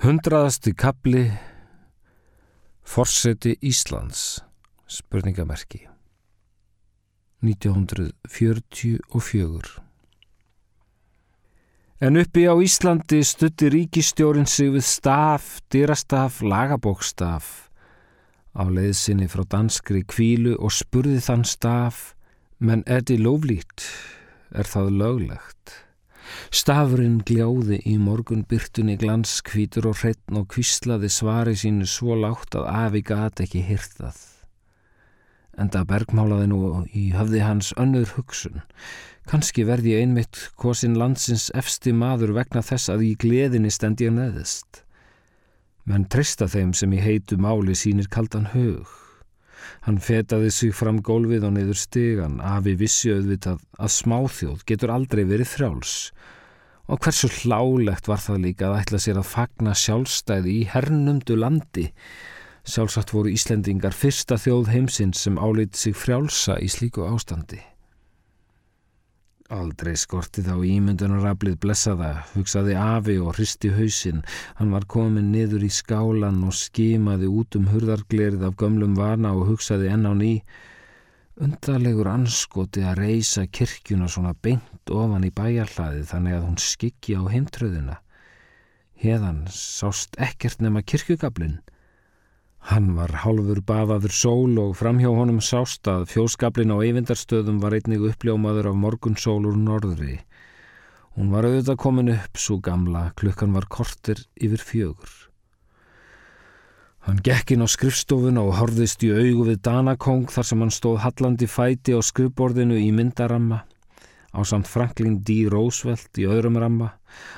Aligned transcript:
Hundraðasti 0.00 0.72
kapli 0.72 1.26
Forseti 2.88 3.52
Íslands. 3.60 4.40
Spurningamerki. 4.88 5.84
1944 7.44 9.84
En 12.00 12.16
uppi 12.16 12.48
á 12.48 12.56
Íslandi 12.56 13.20
stutti 13.28 13.68
ríkistjórin 13.68 14.48
sig 14.48 14.72
við 14.72 14.88
staf, 14.88 15.60
dyrastaf, 15.68 16.40
lagabókstaf. 16.40 17.68
Á 18.56 18.64
leiðsinni 18.72 19.28
frá 19.28 19.44
danskri 19.44 20.00
kvílu 20.08 20.56
og 20.56 20.72
spurði 20.72 21.20
þann 21.28 21.44
staf 21.44 22.16
menn 22.56 22.88
er 22.88 23.04
þið 23.04 23.20
loflít, 23.28 23.84
er 24.48 24.64
það 24.64 24.96
löglegt? 24.96 25.89
Stafurinn 26.54 27.20
gljáði 27.26 27.80
í 27.86 27.96
morgun 28.00 28.42
byrtunni 28.50 28.96
glanskvítur 29.00 29.88
og 29.90 30.00
hrettn 30.02 30.40
og 30.40 30.48
kvíslaði 30.54 31.10
svari 31.12 31.56
sínu 31.58 31.88
svo 31.88 32.18
lágt 32.18 32.56
að 32.58 32.68
afi 32.72 33.02
gat 33.12 33.42
ekki 33.44 33.64
hýrtað. 33.68 34.18
Enda 35.60 35.82
bergmálaði 35.84 36.50
nú 36.50 36.60
í 36.96 37.10
höfði 37.12 37.42
hans 37.44 37.72
önnur 37.80 38.14
hugsun. 38.16 38.62
Kanski 39.30 39.66
verði 39.68 39.94
ég 39.94 40.06
einmitt 40.06 40.46
hvorsin 40.58 40.96
landsins 40.98 41.50
efsti 41.54 41.92
maður 41.92 42.32
vegna 42.38 42.62
þess 42.64 42.90
að 42.92 43.04
í 43.10 43.10
gleðinni 43.20 43.70
stend 43.70 44.00
ég 44.00 44.14
neðist. 44.16 44.84
Menn 45.84 46.06
trista 46.10 46.48
þeim 46.48 46.72
sem 46.76 46.92
í 46.94 47.02
heitu 47.02 47.38
máli 47.38 47.76
sínir 47.76 48.08
kaldan 48.10 48.48
hug. 48.54 48.88
Hann 49.86 50.00
fetaði 50.02 50.50
sig 50.54 50.74
fram 50.76 51.00
gólfið 51.04 51.46
og 51.48 51.54
niður 51.56 51.78
stigan, 51.78 52.40
afi 52.40 52.74
vissi 52.80 53.12
auðvitað 53.14 53.62
að 53.78 53.94
smáþjóð 53.96 54.66
getur 54.68 54.94
aldrei 54.94 55.24
verið 55.28 55.52
þrjáls. 55.54 55.94
Og 56.90 57.00
hversu 57.04 57.30
hlálegt 57.40 58.10
var 58.10 58.20
það 58.20 58.44
líka 58.48 58.68
að 58.68 58.78
ætla 58.82 59.00
sér 59.04 59.22
að 59.22 59.30
fagna 59.30 59.76
sjálfstæði 59.78 60.58
í 60.58 60.68
hernumdu 60.72 61.38
landi. 61.38 61.86
Sjálfsagt 62.66 63.14
voru 63.14 63.32
Íslendingar 63.32 63.94
fyrsta 63.96 64.36
þjóð 64.40 64.74
heimsins 64.74 65.22
sem 65.24 65.38
áliti 65.38 65.86
sig 65.86 65.96
frjálsa 65.96 66.58
í 66.60 66.68
slíku 66.68 67.06
ástandi. 67.06 67.62
Aldrei 69.50 69.96
skorti 69.98 70.44
þá 70.46 70.60
ímyndunaraflið 70.62 71.56
blessaða, 71.58 72.10
hugsaði 72.36 72.76
afi 72.78 73.16
og 73.18 73.32
hristi 73.34 73.72
hausinn. 73.74 74.20
Hann 74.60 74.70
var 74.70 74.86
komin 74.86 75.32
niður 75.34 75.64
í 75.66 75.70
skálan 75.74 76.38
og 76.46 76.54
skimaði 76.54 77.26
út 77.26 77.58
um 77.58 77.66
hurðarglerið 77.72 78.44
af 78.46 78.54
gömlum 78.60 78.94
vana 78.94 79.32
og 79.34 79.48
hugsaði 79.48 79.90
enn 79.90 80.06
á 80.06 80.14
ný. 80.14 80.30
Undarlegur 81.42 82.12
anskoti 82.12 82.84
að 82.86 83.02
reysa 83.02 83.48
kirkjuna 83.50 84.06
svona 84.12 84.36
beint 84.38 84.94
ofan 84.94 85.26
í 85.26 85.32
bæjarhlaði 85.34 86.06
þannig 86.12 86.38
að 86.38 86.46
hún 86.46 86.62
skikki 86.62 87.18
á 87.18 87.22
heimtröðuna. 87.34 87.98
Heðan 89.02 89.46
sást 89.50 90.14
ekkert 90.20 90.62
nema 90.62 90.84
kirkjugablinn. 90.86 91.58
Hann 92.68 92.92
var 92.94 93.14
hálfur 93.22 93.62
bafaður 93.64 94.12
sól 94.12 94.58
og 94.60 94.74
framhjá 94.78 95.08
honum 95.16 95.40
sást 95.40 95.88
að 95.88 96.04
fjóskablin 96.12 96.74
á 96.74 96.76
eyvindarstöðum 96.84 97.62
var 97.62 97.74
einnig 97.78 98.04
uppljómaður 98.10 98.68
af 98.70 98.76
morgunsól 98.82 99.40
úr 99.48 99.56
norðri. 99.56 100.18
Hún 101.16 101.32
var 101.32 101.48
auðvitað 101.48 101.80
komin 101.80 102.12
upp 102.12 102.38
svo 102.38 102.60
gamla, 102.60 103.10
klukkan 103.16 103.56
var 103.56 103.66
kortir 103.66 104.22
yfir 104.36 104.62
fjögur. 104.62 105.16
Hann 107.08 107.24
gekk 107.24 107.56
inn 107.56 107.64
á 107.64 107.68
skrifstofun 107.68 108.38
og 108.38 108.54
horðist 108.60 109.02
í 109.08 109.10
augu 109.10 109.48
við 109.48 109.62
Danakong 109.64 110.28
þar 110.28 110.46
sem 110.46 110.60
hann 110.60 110.74
stóð 110.74 111.00
hallandi 111.06 111.48
fæti 111.48 111.96
á 111.96 112.00
skrifborðinu 112.04 112.76
í 112.76 112.90
myndaramma 112.92 113.64
á 114.30 114.40
samt 114.46 114.68
Franklin 114.70 115.18
D. 115.26 115.44
Roosevelt 115.50 116.18
í 116.20 116.26
öðrum 116.30 116.58
ramma, 116.62 116.92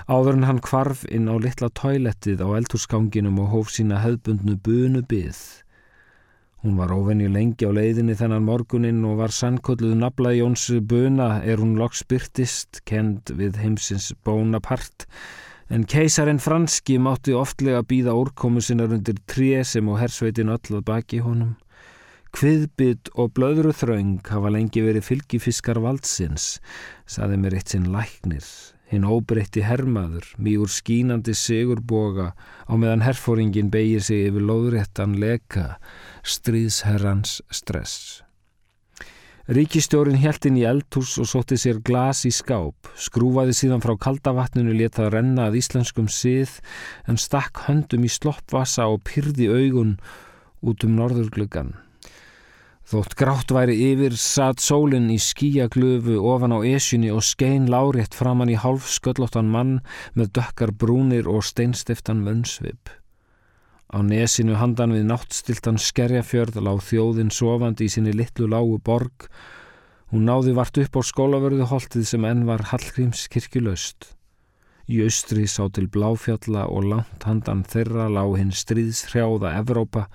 áður 0.07 0.39
en 0.39 0.49
hann 0.49 0.63
kvarf 0.65 1.07
inn 1.09 1.31
á 1.33 1.37
litla 1.41 1.71
toilettið 1.73 2.45
á 2.45 2.49
eldhúsganginum 2.59 3.41
og 3.43 3.53
hóf 3.55 3.73
sína 3.73 4.03
hefðbundnu 4.05 4.59
bunu 4.61 5.03
byð. 5.09 5.41
Hún 6.63 6.77
var 6.79 6.93
óvenju 6.95 7.27
lengi 7.33 7.67
á 7.67 7.75
leiðinni 7.75 8.15
þennan 8.15 8.45
morgunin 8.47 9.01
og 9.09 9.17
var 9.19 9.33
sannkölluð 9.35 9.97
nabla 9.99 10.31
Jónsu 10.37 10.79
buna 10.79 11.41
er 11.43 11.59
hún 11.59 11.75
loks 11.81 12.05
byrtist, 12.07 12.85
kend 12.87 13.33
við 13.35 13.59
heimsins 13.59 14.13
Bonaparte, 14.23 15.09
en 15.73 15.89
keisarin 15.89 16.39
franski 16.39 17.01
mátti 17.03 17.35
oftlega 17.35 17.83
býða 17.83 18.15
úrkomu 18.15 18.63
sinnar 18.63 18.95
undir 18.95 19.19
tré 19.27 19.65
sem 19.67 19.89
og 19.91 19.99
hersveitin 20.05 20.55
öll 20.55 20.79
að 20.79 20.87
baki 20.87 21.25
honum. 21.25 21.57
Kviðbytt 22.33 23.11
og 23.21 23.35
blöðruþraung 23.37 24.23
hafa 24.33 24.51
lengi 24.55 24.81
verið 24.83 25.05
fylgifiskar 25.05 25.79
valdsins, 25.85 26.57
saði 27.05 27.37
mér 27.43 27.59
eitt 27.59 27.75
sinn 27.75 27.91
læknir, 27.93 28.47
hinn 28.89 29.05
óbreytti 29.05 29.63
hermaður, 29.67 30.25
mýgur 30.41 30.73
skínandi 30.73 31.37
sigurboga 31.37 32.33
á 32.33 32.73
meðan 32.73 33.05
herfóringin 33.05 33.69
beigir 33.73 34.01
sig 34.05 34.31
yfir 34.31 34.49
lóðréttan 34.49 35.19
leka, 35.21 35.77
stríðsherrans 36.25 37.43
stress. 37.53 38.23
Ríkistjórin 39.53 40.21
helt 40.23 40.47
inn 40.49 40.57
í 40.57 40.65
eldhús 40.65 41.17
og 41.21 41.29
sótti 41.29 41.61
sér 41.61 41.83
glas 41.85 42.25
í 42.25 42.33
skáp, 42.33 42.89
skrúfaði 42.97 43.57
síðan 43.59 43.85
frá 43.85 43.97
kaldavatninu 44.01 44.73
leta 44.79 45.11
renna 45.13 45.51
að 45.51 45.61
íslenskum 45.61 46.09
sið 46.09 46.61
en 47.11 47.21
stakk 47.21 47.67
höndum 47.67 48.09
í 48.09 48.13
sloppvasa 48.17 48.89
og 48.89 49.03
pyrði 49.05 49.51
augun 49.53 49.97
út 50.63 50.87
um 50.87 50.95
norðurgluggan. 50.97 51.75
Þótt 52.83 53.15
grátt 53.15 53.53
væri 53.55 53.77
yfir 53.93 54.17
satt 54.19 54.61
sólinn 54.61 55.07
í 55.15 55.19
skíaglöfu 55.23 56.17
ofan 56.19 56.53
á 56.53 56.59
esjunni 56.67 57.13
og 57.15 57.23
skein 57.23 57.69
lárétt 57.71 58.17
framann 58.19 58.51
í 58.51 58.59
hálf 58.59 58.89
sköllóttan 58.91 59.53
mann 59.53 59.77
með 60.19 60.33
dökkar 60.39 60.73
brúnir 60.75 61.31
og 61.31 61.45
steinstiftan 61.47 62.25
munnsvip. 62.27 62.91
Á 63.93 64.03
nesinu 64.03 64.57
handan 64.59 64.95
við 64.97 65.07
náttstiltan 65.11 65.79
skerjafjörð 65.79 66.59
lág 66.65 66.83
þjóðin 66.89 67.31
sofandi 67.31 67.87
í 67.87 67.93
sinni 67.93 68.15
litlu 68.17 68.49
lágu 68.51 68.81
borg. 68.83 69.29
Hún 70.11 70.27
náði 70.27 70.57
vart 70.59 70.81
upp 70.83 70.99
á 70.99 71.03
skólavörðu 71.07 71.69
holtið 71.71 72.07
sem 72.09 72.25
enn 72.29 72.47
var 72.49 72.67
Hallgríms 72.73 73.29
kirkjulöst. 73.33 74.11
Í 74.91 75.05
austri 75.07 75.47
sá 75.47 75.69
til 75.71 75.87
bláfjalla 75.93 76.67
og 76.67 76.89
langt 76.91 77.29
handan 77.29 77.63
þeirra 77.63 78.09
lág 78.11 78.35
hinn 78.41 78.51
stríðshrjáða 78.53 79.55
Evrópa 79.61 80.09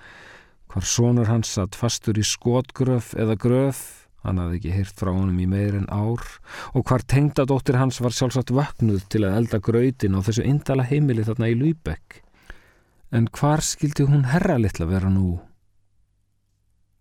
hvar 0.71 0.85
sonur 0.85 1.29
hans 1.31 1.53
satt 1.55 1.77
fastur 1.79 2.17
í 2.19 2.25
skotgröf 2.25 3.13
eða 3.19 3.37
gröf, 3.39 3.81
hann 4.27 4.41
hafði 4.41 4.59
ekki 4.59 4.75
heyrt 4.75 4.99
frá 4.99 5.13
honum 5.13 5.39
í 5.39 5.47
meir 5.49 5.75
en 5.77 5.87
ár, 5.93 6.23
og 6.75 6.87
hvar 6.89 7.05
tengdadóttir 7.07 7.79
hans 7.79 8.01
var 8.03 8.15
sjálfsagt 8.15 8.51
vaknuð 8.55 9.05
til 9.11 9.23
að 9.27 9.37
elda 9.41 9.61
gröytin 9.63 10.17
á 10.17 10.21
þessu 10.25 10.43
indala 10.47 10.87
heimili 10.87 11.25
þarna 11.27 11.51
í 11.53 11.59
Lýbekk. 11.59 12.21
En 13.15 13.29
hvar 13.31 13.63
skildi 13.63 14.07
hún 14.09 14.27
herra 14.33 14.57
litla 14.59 14.89
vera 14.89 15.09
nú? 15.11 15.37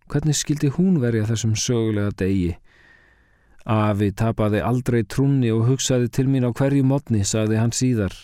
Hvernig 0.06 0.38
skildi 0.38 0.71
hún 0.77 1.00
verja 1.03 1.27
þessum 1.27 1.56
sögulega 1.59 2.15
degi? 2.22 2.54
Afi 3.66 4.12
tapaði 4.15 4.60
aldrei 4.62 5.03
trúnni 5.03 5.50
og 5.50 5.66
hugsaði 5.66 6.12
til 6.15 6.28
mín 6.31 6.47
á 6.47 6.54
hverju 6.54 6.87
modni, 6.87 7.25
sagði 7.27 7.59
hann 7.59 7.75
síðar. 7.75 8.15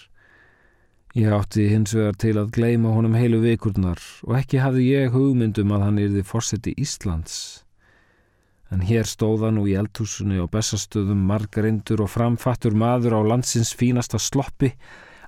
Ég 1.13 1.29
átti 1.29 1.67
hins 1.69 1.93
vegar 1.93 2.15
til 2.17 2.39
að 2.41 2.55
gleima 2.57 2.89
honum 2.95 3.13
heilu 3.13 3.43
vikurnar 3.43 4.01
og 4.25 4.39
ekki 4.39 4.63
hafði 4.63 4.85
ég 4.95 5.11
hugmyndum 5.13 5.75
að 5.77 5.83
hann 5.85 5.99
yrði 6.01 6.23
fórseti 6.25 6.73
Íslands. 6.81 7.35
En 8.73 8.81
hér 8.81 9.05
stóða 9.05 9.51
nú 9.53 9.67
í 9.69 9.75
eldhúsunni 9.77 10.41
og 10.41 10.49
bestastöðum 10.55 11.27
margarindur 11.29 12.01
og 12.07 12.09
framfattur 12.15 12.73
maður 12.73 13.19
á 13.21 13.29
landsins 13.29 13.75
fínasta 13.77 14.17
sloppi, 14.17 14.71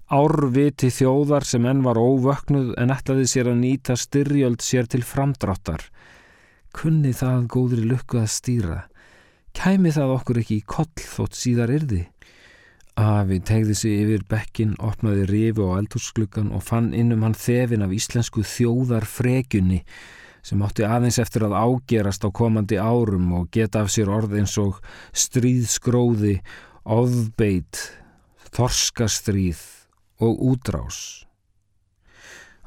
árviti 0.08 0.88
þjóðar 0.88 1.44
sem 1.44 1.68
enn 1.68 1.84
var 1.84 2.00
óvöknuð 2.00 2.72
en 2.80 2.96
ætlaði 2.96 3.28
sér 3.28 3.52
að 3.52 3.60
nýta 3.60 3.98
styrjöld 4.00 4.64
sér 4.64 4.88
til 4.88 5.04
framdráttar. 5.04 5.84
Kunni 6.72 7.12
það 7.12 7.44
góðri 7.52 7.84
lukku 7.92 8.24
að 8.24 8.32
stýra. 8.32 8.80
Kæmi 9.52 9.92
það 9.92 10.16
okkur 10.16 10.40
ekki 10.40 10.62
í 10.62 10.64
koll 10.64 10.88
þótt 10.96 11.36
síðar 11.36 11.76
yrði? 11.76 12.06
Afi 12.94 13.40
tegði 13.42 13.74
sig 13.74 13.94
yfir 14.04 14.22
bekkin, 14.30 14.76
opnaði 14.78 15.24
rifu 15.26 15.66
á 15.66 15.82
eldhúskluggan 15.82 16.52
og 16.54 16.62
fann 16.62 16.92
innum 16.94 17.24
hann 17.26 17.34
þefin 17.34 17.82
af 17.82 17.94
íslensku 17.94 18.44
þjóðar 18.46 19.06
fregjunni 19.10 19.80
sem 20.44 20.62
átti 20.62 20.84
aðeins 20.86 21.18
eftir 21.18 21.46
að 21.46 21.56
ágerast 21.56 22.22
á 22.22 22.30
komandi 22.30 22.78
árum 22.78 23.32
og 23.40 23.48
geta 23.50 23.82
af 23.82 23.90
sér 23.90 24.12
orð 24.12 24.36
eins 24.38 24.54
og 24.60 24.78
stríðskróði, 25.10 26.36
ofbeit, 26.84 27.80
þorskastríð 28.54 29.62
og 30.22 30.44
útrás. 30.52 31.24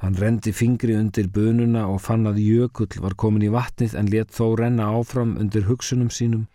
Hann 0.02 0.18
rendi 0.20 0.52
fingri 0.54 0.98
undir 0.98 1.30
bununa 1.32 1.88
og 1.88 2.02
fann 2.04 2.28
að 2.28 2.42
jökull 2.44 3.00
var 3.02 3.16
komin 3.16 3.48
í 3.48 3.54
vatnið 3.54 3.96
en 3.98 4.12
let 4.12 4.36
þó 4.36 4.58
renna 4.60 4.92
áfram 4.98 5.38
undir 5.40 5.70
hugsunum 5.70 6.12
sínum 6.12 6.50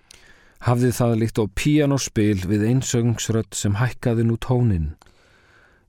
hafði 0.63 0.93
það 0.95 1.15
líkt 1.19 1.41
á 1.43 1.45
píanospil 1.59 2.43
við 2.47 2.67
einsöngsrött 2.71 3.57
sem 3.59 3.79
hækkaði 3.81 4.27
nú 4.29 4.39
tónin. 4.39 4.93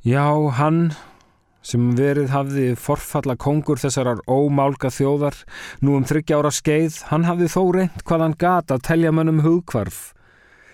Já, 0.03 0.25
hann 0.57 0.93
sem 1.63 1.93
verið 1.95 2.33
hafði 2.33 2.65
forfalla 2.75 3.37
kongur 3.39 3.79
þessarar 3.79 4.23
ómálka 4.27 4.91
þjóðar 4.91 5.37
nú 5.83 5.95
um 5.99 6.07
þryggjára 6.07 6.51
skeið, 6.51 6.97
hann 7.11 7.27
hafði 7.29 7.47
þó 7.53 7.61
reynd 7.77 8.03
hvað 8.03 8.25
hann 8.25 8.35
gata 8.39 8.77
að 8.77 8.85
telja 8.89 9.13
mönnum 9.15 9.43
hugkvarf. 9.45 10.11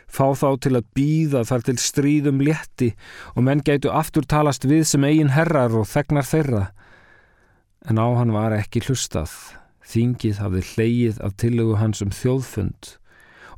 fá 0.10 0.34
þá 0.34 0.58
til 0.58 0.74
að 0.74 0.88
býða 0.98 1.44
þar 1.46 1.64
til 1.68 1.78
stríðum 1.78 2.40
létti 2.42 2.96
og 3.36 3.44
menn 3.46 3.62
gætu 3.62 3.92
aftur 3.94 4.26
talast 4.26 4.66
við 4.66 4.88
sem 4.90 5.04
eigin 5.06 5.36
herrar 5.36 5.70
og 5.70 5.86
þegnar 5.86 6.26
þeirra. 6.26 6.64
En 7.86 8.02
á 8.02 8.08
hann 8.18 8.34
var 8.34 8.56
ekki 8.58 8.82
hlustað. 8.88 9.30
Þingið 9.86 10.42
hafði 10.42 10.64
hleyið 10.74 11.22
af 11.22 11.38
tillögu 11.38 11.78
hans 11.78 12.02
um 12.02 12.10
þjóðfund 12.10 12.99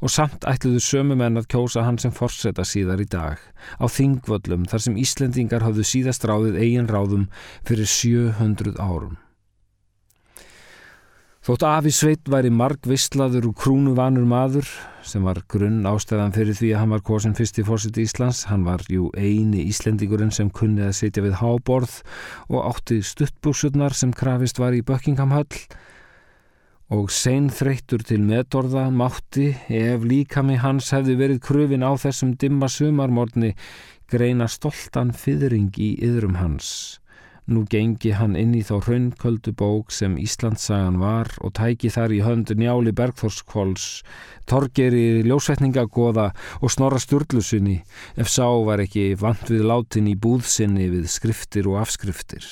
og 0.02 0.10
samt 0.10 0.46
ætluðu 0.50 0.82
sömu 0.82 1.18
menn 1.18 1.40
að 1.40 1.50
kjósa 1.54 1.86
hann 1.86 2.00
sem 2.02 2.14
forsetta 2.14 2.66
síðar 2.68 3.04
í 3.04 3.10
dag 3.10 3.42
á 3.78 3.86
þingvöllum 3.86 4.66
þar 4.70 4.86
sem 4.86 5.02
Íslendingar 5.02 5.66
hafðu 5.66 5.86
síðast 5.86 6.26
ráðið 6.26 6.62
eigin 6.62 6.90
ráðum 6.90 7.28
fyrir 7.68 7.90
700 7.90 8.80
árum. 8.82 9.20
Þótt 11.42 11.64
Afi 11.66 11.90
Sveit 11.90 12.28
væri 12.30 12.52
margvistlaður 12.54 13.48
og 13.50 13.56
krúnuvanur 13.58 14.28
maður 14.30 14.68
sem 15.02 15.24
var 15.26 15.40
grunn 15.50 15.88
ástæðan 15.90 16.36
fyrir 16.36 16.54
því 16.54 16.70
að 16.70 16.82
hann 16.84 16.94
var 16.94 17.02
kosin 17.06 17.34
fyrst 17.34 17.58
í 17.58 17.66
fórsett 17.66 17.98
Íslands, 17.98 18.44
hann 18.46 18.62
var 18.68 18.84
jú 18.94 19.08
eini 19.18 19.64
Íslendingurinn 19.72 20.34
sem 20.34 20.52
kunni 20.54 20.86
að 20.86 21.00
setja 21.00 21.24
við 21.26 21.40
háborð 21.42 21.96
og 22.46 22.68
átti 22.70 23.00
stuttbúsurnar 23.02 23.98
sem 23.98 24.14
krafist 24.14 24.62
var 24.62 24.78
í 24.78 24.84
Buckingham 24.86 25.34
Hall 25.34 25.50
og 26.92 27.12
seinþreyttur 27.16 28.02
til 28.04 28.20
meðdorða 28.28 28.90
mátti 28.92 29.54
ef 29.72 30.04
líkami 30.04 30.58
hans 30.60 30.90
hefði 30.92 31.16
verið 31.22 31.44
kröfin 31.46 31.86
á 31.88 31.96
þessum 31.96 32.34
dimma 32.36 32.68
sumarmorni 32.68 33.54
greina 34.12 34.50
stoltan 34.52 35.14
fyrring 35.16 35.72
í 35.80 35.94
yðrum 36.04 36.36
hans. 36.42 37.00
Nú 37.52 37.64
gengi 37.72 38.12
hann 38.16 38.36
inn 38.40 38.52
í 38.56 38.62
þá 38.64 38.76
raunköldu 38.86 39.54
bók 39.58 39.92
sem 39.96 40.18
Íslandsagan 40.20 41.00
var 41.02 41.32
og 41.42 41.56
tæki 41.58 41.90
þar 41.92 42.14
í 42.16 42.20
höndu 42.24 42.56
njáli 42.60 42.94
Bergþórskvóls, 42.96 44.04
torgeri 44.48 45.24
ljósvetningagoða 45.26 46.30
og 46.62 46.76
snorra 46.76 47.00
sturlusinni 47.02 47.80
ef 48.20 48.32
sá 48.32 48.46
var 48.68 48.84
ekki 48.84 49.16
vant 49.20 49.48
við 49.50 49.64
látin 49.72 50.12
í 50.12 50.20
búðsinni 50.20 50.92
við 50.92 51.08
skriftir 51.12 51.72
og 51.72 51.82
afskriftir. 51.86 52.46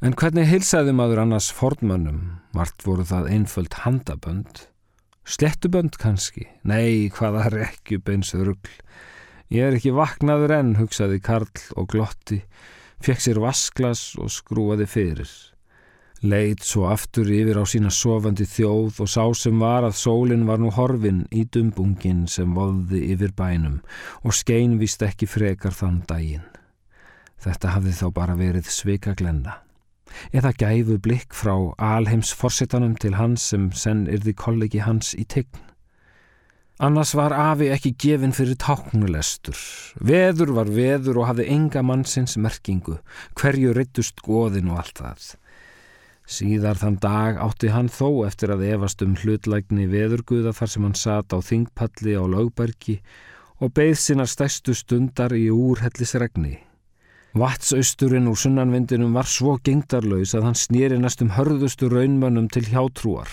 En 0.00 0.14
hvernig 0.16 0.46
heilsaði 0.48 0.94
maður 0.96 1.18
annars 1.26 1.50
fornmönnum? 1.52 2.20
Vart 2.56 2.86
voru 2.86 3.04
það 3.04 3.26
einföld 3.34 3.74
handabönd? 3.82 4.62
Slettubönd 5.28 5.98
kannski? 6.00 6.46
Nei, 6.64 7.10
hvaða 7.12 7.50
rekkjubeins 7.52 8.32
rugl. 8.32 8.72
Ég 9.52 9.68
er 9.68 9.76
ekki 9.76 9.92
vaknaður 9.92 10.56
enn, 10.56 10.72
hugsaði 10.80 11.20
Karl 11.20 11.52
og 11.76 11.90
glotti, 11.92 12.40
fekk 13.04 13.26
sér 13.26 13.42
vasklas 13.44 14.06
og 14.16 14.32
skrúaði 14.32 14.88
fyrir. 14.88 15.36
Leit 16.24 16.64
svo 16.64 16.88
aftur 16.88 17.28
yfir 17.28 17.60
á 17.60 17.64
sína 17.68 17.92
sofandi 17.92 18.48
þjóð 18.48 19.04
og 19.04 19.14
sá 19.18 19.28
sem 19.36 19.60
var 19.60 19.84
að 19.84 20.00
sólinn 20.00 20.48
var 20.48 20.64
nú 20.64 20.72
horfin 20.80 21.26
í 21.28 21.44
dumbungin 21.44 22.24
sem 22.24 22.56
voði 22.56 23.04
yfir 23.12 23.36
bænum 23.36 23.82
og 24.24 24.32
skein 24.32 24.80
vist 24.80 25.04
ekki 25.04 25.28
frekar 25.28 25.76
þann 25.76 26.06
daginn. 26.08 26.46
Þetta 27.40 27.76
hafði 27.76 27.98
þá 28.00 28.06
bara 28.16 28.40
verið 28.40 28.72
sveika 28.72 29.12
glenna 29.12 29.60
eða 30.32 30.52
gæfu 30.62 30.98
blikk 31.02 31.34
frá 31.36 31.54
alheims 31.76 32.32
forsetanum 32.36 32.94
til 32.96 33.16
hans 33.20 33.50
sem 33.52 33.70
senn 33.72 34.06
yrði 34.10 34.36
kollegi 34.36 34.84
hans 34.84 35.14
í 35.14 35.24
tegn. 35.24 35.66
Annars 36.80 37.10
var 37.12 37.34
Afi 37.36 37.66
ekki 37.68 37.90
gefin 38.00 38.32
fyrir 38.32 38.56
táknulestur. 38.56 39.58
Veður 40.00 40.54
var 40.56 40.70
veður 40.72 41.18
og 41.20 41.26
hafði 41.28 41.44
enga 41.52 41.82
mannsins 41.84 42.38
merkingu, 42.40 42.96
hverju 43.36 43.74
ryttust 43.76 44.22
goðin 44.24 44.70
og 44.72 44.80
allt 44.80 45.02
það. 45.02 45.26
Síðar 46.30 46.80
þann 46.80 46.96
dag 47.02 47.42
átti 47.44 47.74
hann 47.74 47.92
þó 47.92 48.24
eftir 48.24 48.54
að 48.54 48.64
efast 48.70 49.04
um 49.04 49.12
hlutlægni 49.18 49.90
veðurguða 49.92 50.54
þar 50.56 50.72
sem 50.72 50.88
hann 50.88 50.96
sat 50.96 51.36
á 51.36 51.38
þingpalli 51.44 52.16
á 52.16 52.24
lögbergi 52.24 52.96
og 53.60 53.74
beigð 53.76 54.00
sínar 54.00 54.30
stæstu 54.32 54.72
stundar 54.72 55.36
í 55.36 55.50
úrhellisregni. 55.52 56.56
Vatsausturinn 57.30 58.26
úr 58.26 58.34
sunnanvindinum 58.34 59.12
var 59.14 59.28
svo 59.30 59.52
gengdarlaus 59.62 60.32
að 60.34 60.48
hann 60.48 60.56
snýri 60.58 60.96
næstum 60.98 61.28
hörðustu 61.36 61.86
raunmönnum 61.92 62.48
til 62.50 62.64
hjátrúar. 62.66 63.30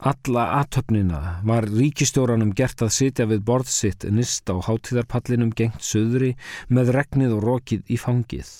Alla 0.00 0.46
aðtöfnina 0.58 1.20
var 1.46 1.68
ríkistjóranum 1.70 2.50
gert 2.58 2.82
að 2.82 2.90
sitja 2.96 3.28
við 3.30 3.44
borðsitt 3.46 4.08
nist 4.10 4.50
á 4.50 4.58
hátíðarpallinum 4.58 5.54
gengt 5.54 5.86
söðri 5.86 6.32
með 6.66 6.90
regnið 6.98 7.36
og 7.36 7.46
rokið 7.46 7.94
í 7.94 8.00
fangið. 8.00 8.50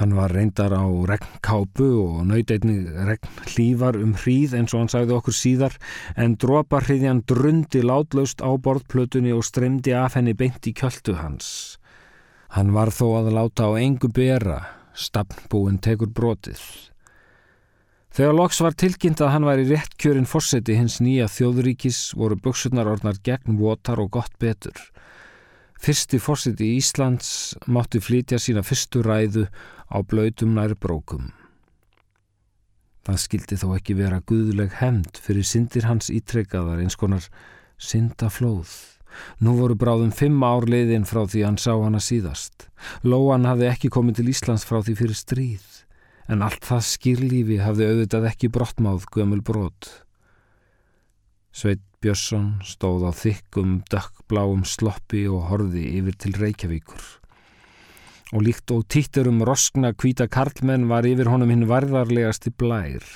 Hann 0.00 0.16
var 0.16 0.32
reyndar 0.32 0.72
á 0.72 0.88
regnkápu 1.12 1.90
og 2.00 2.24
nauteinni 2.26 2.80
regn 3.10 3.44
hlývar 3.52 4.00
um 4.00 4.16
hríð 4.24 4.56
eins 4.56 4.72
og 4.72 4.86
hann 4.86 4.92
sagði 4.94 5.18
okkur 5.18 5.36
síðar 5.36 5.76
en 6.16 6.40
droparhriðjan 6.40 7.26
drundi 7.28 7.84
látlaust 7.84 8.40
á 8.40 8.50
borðplötunni 8.56 9.36
og 9.36 9.44
streymdi 9.44 9.92
af 9.92 10.16
henni 10.16 10.32
beint 10.32 10.64
í 10.64 10.72
kjöldu 10.72 11.20
hans. 11.20 11.76
Hann 12.54 12.70
var 12.70 12.92
þó 12.94 13.08
að 13.18 13.32
láta 13.34 13.66
á 13.66 13.74
engu 13.82 14.06
bera, 14.14 14.60
stafnbúin 14.94 15.80
tekur 15.82 16.12
brotið. 16.14 16.60
Þegar 18.14 18.36
Loks 18.38 18.60
var 18.62 18.76
tilkynnt 18.78 19.18
að 19.24 19.32
hann 19.34 19.46
var 19.48 19.58
í 19.58 19.64
rétt 19.66 19.96
kjörin 19.98 20.28
fórseti 20.30 20.76
hins 20.78 21.00
nýja 21.02 21.26
þjóðuríkis 21.26 22.12
voru 22.14 22.38
buksurnar 22.38 22.86
orðnar 22.86 23.18
gegn 23.26 23.58
votar 23.58 23.98
og 23.98 24.12
gott 24.14 24.38
betur. 24.38 24.78
Fyrsti 25.82 26.22
fórseti 26.22 26.76
Íslands 26.76 27.56
mátti 27.66 27.98
flytja 27.98 28.38
sína 28.38 28.62
fyrstu 28.62 29.02
ræðu 29.02 29.48
á 29.90 29.98
blöytum 30.06 30.54
nær 30.54 30.78
brókum. 30.78 31.32
Það 33.02 33.22
skildi 33.26 33.58
þó 33.58 33.68
ekki 33.74 33.98
vera 33.98 34.22
guðleg 34.22 34.78
hemd 34.78 35.18
fyrir 35.18 35.42
syndir 35.42 35.90
hans 35.90 36.06
ítrekkaðar 36.06 36.86
eins 36.86 36.94
konar 36.94 37.26
syndaflóð. 37.82 38.93
Nú 39.40 39.56
voru 39.58 39.76
bráðum 39.78 40.12
fimm 40.14 40.42
ár 40.44 40.68
leiðin 40.70 41.06
frá 41.08 41.24
því 41.24 41.46
hann 41.46 41.60
sá 41.60 41.72
hana 41.72 42.00
síðast. 42.02 42.68
Lóan 43.02 43.48
hafði 43.48 43.70
ekki 43.70 43.92
komið 43.94 44.20
til 44.20 44.30
Íslands 44.34 44.66
frá 44.68 44.80
því 44.82 44.96
fyrir 45.00 45.18
stríð, 45.18 45.66
en 46.28 46.44
allt 46.46 46.64
það 46.64 46.86
skýrlífi 46.90 47.60
hafði 47.62 47.90
auðvitað 47.90 48.30
ekki 48.32 48.52
brottmáð 48.54 49.08
gömul 49.14 49.42
brot. 49.44 49.90
Sveit 51.54 51.84
Björnsson 52.04 52.58
stóð 52.66 53.06
á 53.08 53.12
þykkum, 53.16 53.76
dökkbláum 53.88 54.64
sloppi 54.68 55.22
og 55.30 55.46
horfi 55.48 55.84
yfir 55.96 56.16
til 56.20 56.34
Reykjavíkur. 56.36 57.04
Og 58.36 58.42
líkt 58.44 58.72
og 58.74 58.82
títtur 58.92 59.30
um 59.30 59.40
roskna 59.46 59.94
kvíta 59.96 60.26
karlmenn 60.28 60.88
var 60.90 61.06
yfir 61.08 61.30
honum 61.32 61.52
hinn 61.54 61.68
varðarlegasti 61.70 62.52
blær. 62.60 63.06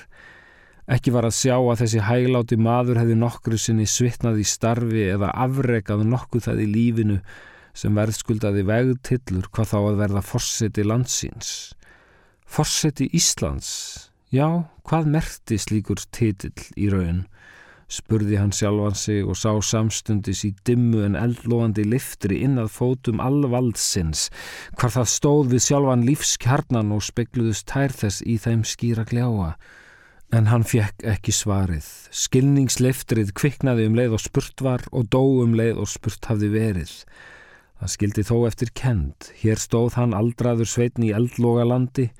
Ekki 0.88 1.12
var 1.12 1.26
að 1.28 1.36
sjá 1.36 1.54
að 1.58 1.82
þessi 1.82 2.00
hægláti 2.06 2.56
maður 2.64 3.02
hefði 3.02 3.16
nokkru 3.20 3.58
sinni 3.60 3.84
svitnað 3.84 4.38
í 4.40 4.46
starfi 4.48 5.02
eða 5.12 5.34
afrekað 5.36 6.06
nokkuð 6.08 6.46
það 6.46 6.62
í 6.64 6.68
lífinu 6.72 7.16
sem 7.76 7.98
verðskuldaði 7.98 8.62
vegtillur 8.70 9.50
hvað 9.52 9.72
þá 9.72 9.78
að 9.80 9.98
verða 10.02 10.22
forseti 10.24 10.84
landsins. 10.86 11.50
Forseti 12.48 13.10
Íslands? 13.12 13.68
Já, 14.32 14.64
hvað 14.88 15.10
merti 15.12 15.58
slíkur 15.60 16.00
titill 16.12 16.64
í 16.80 16.88
raun? 16.92 17.26
Spurði 17.88 18.36
hann 18.36 18.52
sjálfan 18.52 18.96
sig 18.96 19.24
og 19.24 19.36
sá 19.40 19.52
samstundis 19.64 20.42
í 20.44 20.50
dimmu 20.68 21.04
en 21.06 21.16
eldlóandi 21.16 21.84
liftri 21.88 22.42
innað 22.44 22.68
fótum 22.74 23.20
allvaldsins, 23.24 24.26
hvar 24.76 24.92
það 24.96 25.12
stóð 25.12 25.52
við 25.54 25.64
sjálfan 25.68 26.04
lífskjarnan 26.08 26.92
og 26.96 27.04
spekluðust 27.04 27.68
tær 27.72 27.92
þess 27.92 28.24
í 28.24 28.36
þeim 28.40 28.64
skýra 28.68 29.04
gljáa. 29.08 29.54
En 30.28 30.50
hann 30.52 30.64
fjekk 30.68 31.06
ekki 31.08 31.32
svarið. 31.32 31.86
Skilningsleiftrið 32.12 33.30
kviknaði 33.38 33.86
um 33.88 33.94
leið 33.96 34.16
og 34.18 34.20
spurt 34.20 34.60
var 34.64 34.84
og 34.92 35.06
dó 35.08 35.22
um 35.40 35.54
leið 35.56 35.80
og 35.80 35.88
spurt 35.88 36.28
hafði 36.28 36.50
verið. 36.52 36.92
Það 37.80 37.92
skildi 37.94 38.24
þó 38.28 38.34
eftir 38.50 38.72
kend. 38.76 39.30
Hér 39.40 39.62
stóð 39.62 39.96
hann 39.96 40.16
aldraður 40.18 40.68
sveitn 40.68 41.06
í 41.08 41.14
eldloga 41.16 41.64
landi 41.70 42.10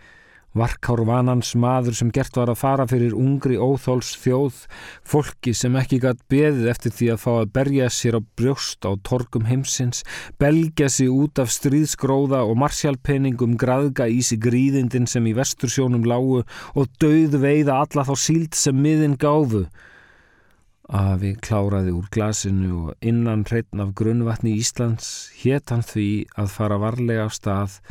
Varkár 0.56 1.02
vanans 1.04 1.50
maður 1.60 1.92
sem 1.98 2.08
gert 2.14 2.36
var 2.38 2.48
að 2.48 2.60
fara 2.62 2.86
fyrir 2.88 3.12
ungri 3.12 3.58
óþóls 3.60 4.14
þjóð, 4.22 4.62
fólki 5.04 5.52
sem 5.52 5.76
ekki 5.76 5.98
gætt 6.00 6.22
beðið 6.32 6.70
eftir 6.72 6.94
því 6.96 7.10
að 7.12 7.20
fá 7.20 7.28
að 7.34 7.52
berja 7.58 7.90
sér 7.92 8.16
á 8.16 8.20
brjóst 8.40 8.88
á 8.88 8.96
torkum 9.04 9.44
heimsins, 9.44 10.00
belgja 10.40 10.88
sig 10.88 11.12
út 11.12 11.38
af 11.42 11.52
stríðskróða 11.52 12.40
og 12.48 12.56
marsjálpenningum 12.64 13.58
graðga 13.60 14.08
í 14.08 14.22
sig 14.24 14.40
gríðindin 14.40 15.06
sem 15.06 15.28
í 15.28 15.36
vestursjónum 15.36 16.08
lágu 16.08 16.40
og 16.72 16.90
döð 16.96 17.36
veiða 17.44 17.82
alla 17.84 18.08
þá 18.08 18.14
síld 18.16 18.56
sem 18.56 18.80
miðin 18.80 19.20
gáfu. 19.20 19.66
Afi 20.88 21.34
kláraði 21.44 21.92
úr 21.92 22.08
glasinu 22.08 22.86
og 22.88 23.04
innan 23.04 23.44
hreitn 23.44 23.84
af 23.84 23.92
grunnvatni 23.92 24.56
Íslands 24.56 25.28
hétt 25.42 25.68
hann 25.68 25.84
því 25.84 26.10
að 26.40 26.54
fara 26.56 26.80
varlega 26.80 27.28
af 27.28 27.36
stað 27.36 27.82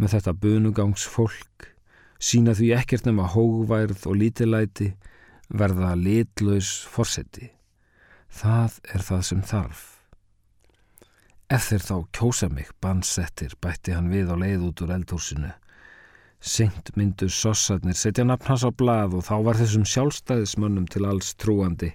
með 0.00 0.14
þetta 0.16 0.40
bunugangs 0.40 1.04
fólk 1.04 1.74
sína 2.18 2.54
því 2.58 2.72
ekkert 2.78 3.06
nema 3.06 3.28
hógværð 3.32 4.06
og 4.10 4.18
lítilæti, 4.18 4.92
verða 5.48 5.94
litlaus 5.96 6.72
fórseti. 6.90 7.52
Það 8.28 8.80
er 8.94 9.04
það 9.06 9.22
sem 9.30 9.46
þarf. 9.46 9.84
Ef 11.48 11.70
þeir 11.70 11.84
þá 11.86 11.94
kjósa 12.12 12.48
mig, 12.52 12.68
bannsettir, 12.84 13.54
bætti 13.62 13.94
hann 13.96 14.10
við 14.12 14.28
á 14.28 14.36
leið 14.36 14.66
út 14.68 14.82
úr 14.84 14.92
eldhúsinu. 14.98 15.54
Sengt 16.38 16.92
myndu 16.94 17.30
sossarnir 17.32 17.96
setja 17.98 18.26
nafn 18.28 18.52
hans 18.52 18.66
á 18.68 18.70
blað 18.70 19.16
og 19.18 19.24
þá 19.26 19.36
var 19.46 19.58
þessum 19.58 19.86
sjálfstæðismönnum 19.88 20.84
til 20.92 21.06
alls 21.08 21.32
trúandi. 21.40 21.94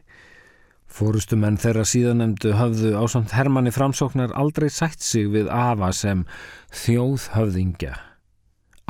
Fórustumenn 0.93 1.59
þeirra 1.61 1.85
síðanemdu 1.87 2.55
höfðu 2.57 2.95
ásamt 2.97 3.31
Hermanni 3.37 3.71
framsóknar 3.73 4.33
aldrei 4.37 4.67
sætt 4.73 5.01
sig 5.05 5.29
við 5.33 5.47
afa 5.53 5.93
sem 5.95 6.25
þjóðhöfðingja. 6.83 7.93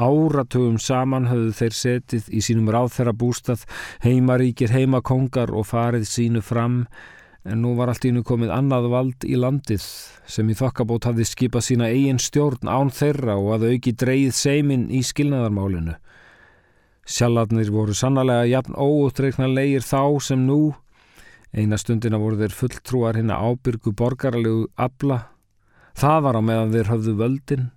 Áratugum 0.02 0.80
saman 0.82 1.28
höfðu 1.30 1.52
þeir 1.58 1.76
setið 1.78 2.30
í 2.34 2.42
sínum 2.42 2.72
ráðferra 2.74 3.14
bústað, 3.14 3.66
heimaríkir 4.02 4.74
heimakongar 4.74 5.54
og 5.54 5.68
farið 5.70 6.08
sínu 6.10 6.42
fram, 6.42 6.86
en 7.46 7.62
nú 7.62 7.76
var 7.78 7.92
allt 7.92 8.08
ínu 8.08 8.24
komið 8.26 8.54
annað 8.56 8.90
vald 8.94 9.26
í 9.28 9.38
landið 9.38 9.84
sem 10.26 10.50
í 10.50 10.56
þokkabót 10.58 11.10
hafði 11.10 11.28
skipað 11.28 11.68
sína 11.68 11.90
eigin 11.92 12.22
stjórn 12.22 12.72
án 12.72 12.90
þeirra 12.94 13.36
og 13.38 13.58
að 13.58 13.68
auki 13.74 13.94
dreyið 13.94 14.34
seimin 14.38 14.88
í 14.90 15.04
skilnaðarmálinu. 15.06 15.98
Sjallarnir 17.04 17.70
voru 17.76 17.94
sannlega 17.94 18.48
jafn 18.48 18.80
óutreikna 18.80 19.50
leir 19.52 19.84
þá 19.84 20.24
sem 20.24 20.48
nú 20.48 20.72
Eina 21.54 21.78
stundina 21.78 22.18
voru 22.18 22.40
þeir 22.40 22.54
fulltrúar 22.58 23.18
hinn 23.20 23.30
að 23.30 23.52
ábyrgu 23.52 23.92
borgarlegu 23.94 24.64
abla. 24.74 25.20
Það 25.94 26.24
var 26.26 26.38
á 26.38 26.42
meðan 26.42 26.72
þeir 26.74 26.88
höfðu 26.90 27.14
völdin, 27.20 27.68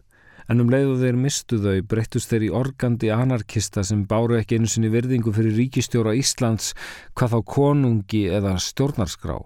en 0.49 0.63
um 0.63 0.71
leiðu 0.71 0.97
þeir 1.01 1.19
mistu 1.21 1.59
þau 1.63 1.81
breyttust 1.91 2.31
þeir 2.31 2.47
í 2.49 2.53
organdi 2.61 3.11
anarkista 3.15 3.85
sem 3.87 4.05
báru 4.09 4.39
ekki 4.39 4.61
einu 4.61 4.71
sinni 4.71 4.93
virðingu 4.93 5.35
fyrir 5.35 5.57
ríkistjóra 5.59 6.15
Íslands 6.19 6.73
hvað 7.15 7.35
þá 7.35 7.39
konungi 7.57 8.23
eða 8.31 8.57
stjórnarskrá. 8.63 9.41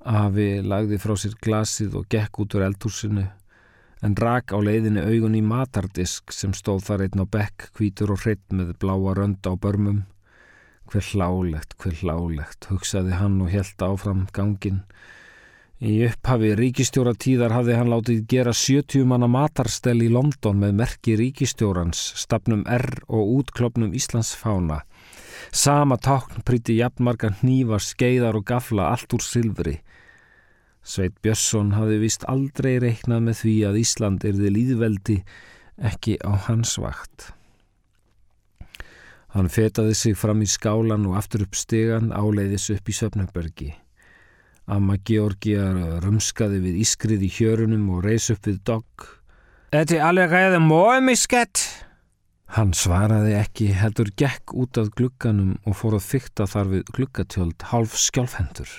Afi 0.00 0.48
lagði 0.64 0.96
frá 1.00 1.12
sér 1.20 1.36
glasið 1.44 2.00
og 2.00 2.08
gekk 2.12 2.40
út 2.40 2.56
úr 2.56 2.64
eldhúsinu 2.70 3.26
en 4.00 4.16
rak 4.16 4.54
á 4.56 4.58
leiðinu 4.60 5.02
augun 5.04 5.36
í 5.36 5.42
matardisk 5.44 6.32
sem 6.32 6.54
stóð 6.56 6.86
þar 6.86 7.04
einn 7.04 7.24
á 7.24 7.26
bekk, 7.28 7.68
hvítur 7.76 8.14
og 8.14 8.24
hreitt 8.24 8.46
með 8.48 8.72
bláa 8.80 9.14
rönd 9.16 9.44
á 9.44 9.52
börmum. 9.60 10.06
Hver 10.90 11.04
hlálegt, 11.12 11.76
hver 11.78 11.98
hlálegt, 12.00 12.70
hugsaði 12.72 13.18
hann 13.20 13.38
og 13.44 13.52
held 13.52 13.84
áfram 13.84 14.24
gangin. 14.34 14.80
Í 15.80 15.94
upphafi 16.04 16.50
ríkistjóra 16.58 17.14
tíðar 17.16 17.54
hafði 17.56 17.76
hann 17.78 17.88
látið 17.88 18.18
gera 18.28 18.52
70 18.52 19.06
manna 19.08 19.30
matarstell 19.32 20.02
í 20.04 20.10
London 20.12 20.58
með 20.60 20.74
merki 20.76 21.14
ríkistjórans, 21.16 22.02
stafnum 22.20 22.66
R 22.68 22.84
og 23.08 23.32
útklopnum 23.38 23.94
Íslands 23.96 24.34
fána. 24.36 24.82
Sama 25.56 25.96
tákn 25.96 26.44
prýtti 26.44 26.76
jafnmarga 26.76 27.32
hnífa, 27.40 27.80
skeiðar 27.80 28.36
og 28.36 28.44
gafla 28.52 28.90
allt 28.92 29.16
úr 29.16 29.24
silfri. 29.24 29.78
Sveit 30.84 31.16
Björnsson 31.24 31.72
hafði 31.72 31.98
vist 32.04 32.28
aldrei 32.28 32.76
reiknað 32.84 33.26
með 33.30 33.40
því 33.40 33.58
að 33.72 33.80
Ísland 33.80 34.28
erði 34.28 34.52
líðveldi 34.52 35.20
ekki 35.80 36.20
á 36.20 36.36
hans 36.44 36.76
vakt. 36.76 37.32
Hann 39.32 39.48
fetaði 39.48 39.96
sig 39.96 40.16
fram 40.18 40.44
í 40.44 40.48
skálan 40.50 41.08
og 41.08 41.16
aftur 41.16 41.48
upp 41.48 41.56
stegan 41.56 42.12
áleiðis 42.12 42.68
upp 42.76 42.84
í 42.84 43.00
Söfnabergi. 43.00 43.76
Amma 44.70 44.96
Georgia 45.02 45.64
rumskaði 46.04 46.60
við 46.62 46.82
ískrið 46.84 47.24
í 47.26 47.30
hjörunum 47.34 47.88
og 47.96 48.04
reys 48.06 48.28
upp 48.30 48.46
við 48.46 48.60
dogg. 48.68 49.06
Þetta 49.74 49.96
er 49.96 50.04
alveg 50.06 50.34
ræðið 50.34 50.62
móið 50.66 51.00
mig 51.08 51.18
skett. 51.18 51.64
Hann 52.54 52.72
svaraði 52.74 53.36
ekki, 53.38 53.68
heldur 53.78 54.10
gekk 54.18 54.54
út 54.58 54.78
af 54.78 54.92
glugganum 54.98 55.56
og 55.66 55.76
fór 55.78 55.94
að 55.98 56.06
fykta 56.06 56.46
þar 56.50 56.72
við 56.72 56.88
gluggatjöld 56.96 57.66
hálf 57.70 57.94
skjálfhendur. 57.98 58.72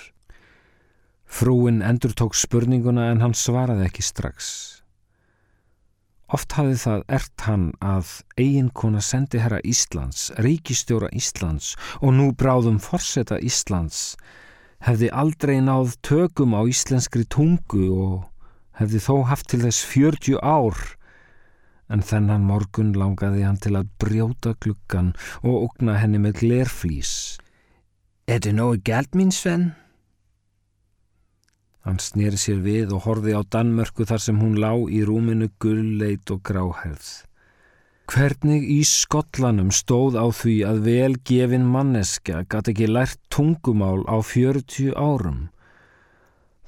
Frúin 1.24 1.80
endur 1.80 2.12
tók 2.12 2.36
spurninguna 2.36 3.08
en 3.12 3.24
hann 3.24 3.36
svaraði 3.36 3.88
ekki 3.88 4.04
strax. 4.04 4.50
Oft 6.32 6.52
hafði 6.56 6.76
það 6.80 7.02
ert 7.16 7.44
hann 7.44 7.64
að 7.84 8.12
eiginkona 8.40 9.00
sendi 9.04 9.40
herra 9.40 9.60
Íslands, 9.64 10.30
ríkistjóra 10.40 11.08
Íslands 11.12 11.74
og 12.00 12.16
nú 12.16 12.30
bráðum 12.36 12.78
forseta 12.80 13.40
Íslands 13.40 14.14
hefði 14.86 15.10
aldrei 15.14 15.60
náð 15.62 15.96
tökum 16.02 16.56
á 16.58 16.62
íslenskri 16.66 17.24
tungu 17.30 17.86
og 17.94 18.16
hefði 18.80 19.02
þó 19.04 19.14
haft 19.30 19.50
til 19.52 19.62
þess 19.62 19.86
40 19.86 20.40
ár 20.42 20.78
en 21.92 22.02
þennan 22.08 22.46
morgun 22.48 22.94
langaði 22.96 23.44
hann 23.46 23.60
til 23.60 23.76
að 23.78 23.90
brjóta 24.00 24.54
gluggan 24.64 25.12
og 25.42 25.68
okna 25.68 25.98
henni 26.00 26.22
með 26.22 26.40
glerflís. 26.40 27.12
Er 28.26 28.40
þetta 28.40 28.56
nógu 28.56 28.80
gælt 28.86 29.18
mín 29.18 29.32
Sven? 29.34 29.72
Hann 31.82 31.98
snýri 31.98 32.38
sér 32.38 32.62
við 32.62 32.94
og 32.96 33.04
horfi 33.08 33.34
á 33.34 33.42
Danmörku 33.42 34.06
þar 34.06 34.22
sem 34.22 34.38
hún 34.38 34.54
lá 34.62 34.70
í 34.86 35.02
rúminu 35.04 35.50
gulleit 35.60 36.30
og 36.30 36.42
gráherð. 36.46 37.26
Hvernig 38.12 38.66
í 38.68 38.82
Skotlanum 38.84 39.70
stóð 39.72 40.18
á 40.20 40.28
því 40.36 40.54
að 40.68 40.80
velgefin 40.84 41.62
manneska 41.64 42.42
gæti 42.44 42.74
ekki 42.74 42.88
lært 42.90 43.16
tungumál 43.32 44.02
á 44.04 44.20
40 44.20 44.90
árum? 44.92 45.46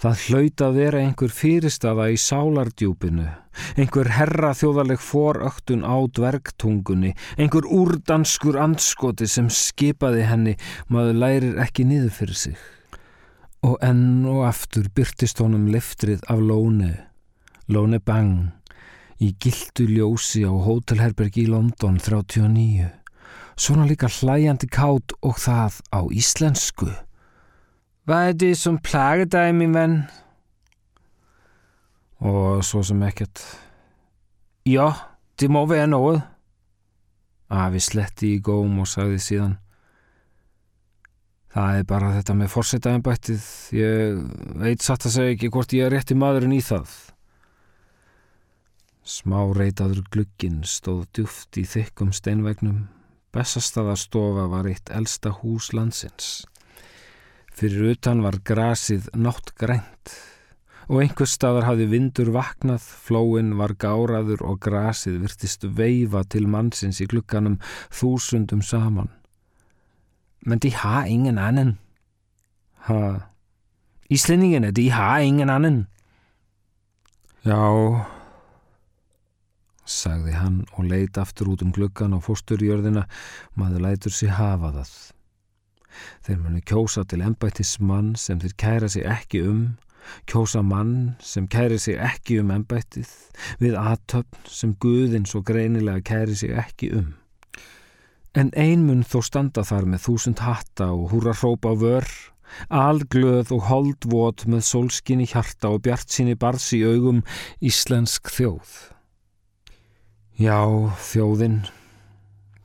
Það 0.00 0.22
hlaut 0.22 0.64
að 0.64 0.78
vera 0.78 1.02
einhver 1.04 1.34
fyrirstafa 1.36 2.06
í 2.14 2.16
sálardjúpinu, 2.16 3.26
einhver 3.76 4.14
herra 4.16 4.54
þjóðaleg 4.56 5.04
foröktun 5.04 5.84
á 5.84 6.00
dvergtungunni, 6.16 7.12
einhver 7.36 7.68
úrdanskur 7.68 8.56
andskoti 8.64 9.28
sem 9.28 9.52
skipaði 9.52 10.24
henni 10.24 10.56
maður 10.88 11.20
lærir 11.26 11.60
ekki 11.66 11.84
niður 11.90 12.16
fyrir 12.22 12.40
sig 12.46 12.68
og 13.64 13.76
enn 13.84 14.24
og 14.28 14.46
aftur 14.48 14.88
byrtist 14.96 15.44
honum 15.44 15.68
leftrið 15.72 16.24
af 16.28 16.40
Lóne, 16.40 16.94
Lóne 17.68 18.00
Bang, 18.00 18.52
í 19.22 19.30
gildu 19.40 19.86
ljósi 19.88 20.42
á 20.42 20.50
hótelherbergi 20.50 21.44
í 21.44 21.50
London 21.52 21.98
39. 22.00 22.90
Svona 23.54 23.86
líka 23.86 24.10
hlæjandi 24.10 24.66
kátt 24.66 25.14
og 25.22 25.38
það 25.38 25.80
á 25.94 26.00
íslensku. 26.10 26.90
Hvað 28.04 28.28
er 28.28 28.38
þið 28.42 28.54
som 28.60 28.78
plager 28.82 29.28
dig, 29.30 29.54
min 29.54 29.74
venn? 29.76 29.98
Og 32.24 32.64
svo 32.66 32.82
sem 32.82 33.02
ekkert. 33.06 33.42
Já, 34.66 34.90
det 35.40 35.50
må 35.50 35.64
være 35.68 35.86
noget. 35.92 36.22
Afi 37.54 37.80
sletti 37.80 38.34
í 38.34 38.42
góm 38.42 38.80
og 38.82 38.88
sagði 38.90 39.20
síðan. 39.22 39.56
Það 41.54 41.78
er 41.78 41.84
bara 41.86 42.14
þetta 42.16 42.34
með 42.34 42.50
fórsetaðinbættið. 42.50 43.48
Ég 43.78 44.22
veit 44.58 44.82
satt 44.82 45.06
að 45.06 45.16
segja 45.20 45.34
ekki 45.36 45.52
hvort 45.54 45.74
ég 45.76 45.86
er 45.86 45.94
rétti 45.94 46.16
maðurinn 46.18 46.56
í 46.56 46.62
það. 46.64 46.90
Smá 49.04 49.42
reytaður 49.52 50.00
glugginn 50.08 50.62
stóð 50.64 51.02
djúft 51.12 51.58
í 51.60 51.66
þykkum 51.68 52.12
steinvegnum. 52.16 52.86
Bessastaðarstofa 53.36 54.46
var 54.48 54.68
eitt 54.70 54.88
elsta 54.88 55.34
hús 55.42 55.74
landsins. 55.76 56.46
Fyrir 57.52 57.92
utan 57.92 58.22
var 58.24 58.40
grasið 58.40 59.10
nátt 59.12 59.52
grænt 59.60 60.14
og 60.88 61.00
einhver 61.00 61.28
staðar 61.28 61.64
hafði 61.68 61.86
vindur 61.92 62.30
vaknað, 62.34 62.80
flóin 62.80 63.54
var 63.60 63.72
gáraður 63.80 64.42
og 64.44 64.58
grasið 64.64 65.20
virtist 65.22 65.64
veifa 65.64 66.24
til 66.28 66.48
mannsins 66.50 67.00
í 67.00 67.08
glugganum 67.08 67.56
þúsundum 67.92 68.60
saman. 68.64 69.08
Men 70.44 70.60
de 70.60 70.72
har 70.76 71.08
ingen 71.08 71.38
anden. 71.40 71.76
Ha. 72.88 73.30
Íslendingene, 74.12 74.72
de 74.76 74.90
har 74.92 75.24
ingen 75.24 75.50
anden. 75.50 75.86
Já, 77.44 78.04
sagði 80.04 80.36
hann 80.36 80.62
og 80.76 80.88
leit 80.90 81.18
aftur 81.20 81.54
út 81.54 81.64
um 81.64 81.72
gluggan 81.74 82.16
á 82.16 82.18
fósturjörðina, 82.22 83.06
maður 83.58 83.86
lætur 83.88 84.14
sér 84.14 84.36
hafa 84.38 84.72
það. 84.78 84.92
Þeir 86.26 86.38
munu 86.42 86.60
kjósa 86.66 87.04
til 87.08 87.22
ennbættis 87.22 87.78
mann 87.80 88.14
sem 88.18 88.40
þeir 88.42 88.54
kæra 88.60 88.90
sig 88.90 89.06
ekki 89.08 89.42
um, 89.46 89.64
kjósa 90.28 90.62
mann 90.62 91.14
sem 91.22 91.46
kæri 91.48 91.78
sig 91.78 91.98
ekki 92.00 92.40
um 92.42 92.52
ennbættið, 92.54 93.10
við 93.62 93.76
aðtöfn 93.80 94.48
sem 94.50 94.74
Guðin 94.82 95.28
svo 95.28 95.42
greinilega 95.46 96.04
kæri 96.04 96.36
sig 96.38 96.54
ekki 96.64 96.90
um. 96.98 97.12
En 98.34 98.50
einmun 98.58 99.04
þó 99.06 99.20
standa 99.22 99.62
þar 99.66 99.86
með 99.92 100.06
þúsund 100.08 100.42
hatta 100.42 100.90
og 100.92 101.12
húra 101.12 101.36
hrópa 101.38 101.74
vör, 101.78 102.08
alglöð 102.68 103.52
og 103.54 103.68
holdvot 103.70 104.46
með 104.50 104.66
sólskinni 104.68 105.28
hjarta 105.30 105.70
og 105.74 105.84
bjart 105.86 106.10
síni 106.10 106.34
barðs 106.38 106.72
í 106.74 106.82
augum 106.86 107.22
íslensk 107.62 108.32
þjóð. 108.34 108.93
Já, 110.34 110.66
þjóðinn, 110.98 111.60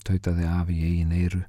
tautaði 0.01 0.47
af 0.49 0.71
í 0.73 0.77
eigin 0.87 1.11
eiru, 1.13 1.41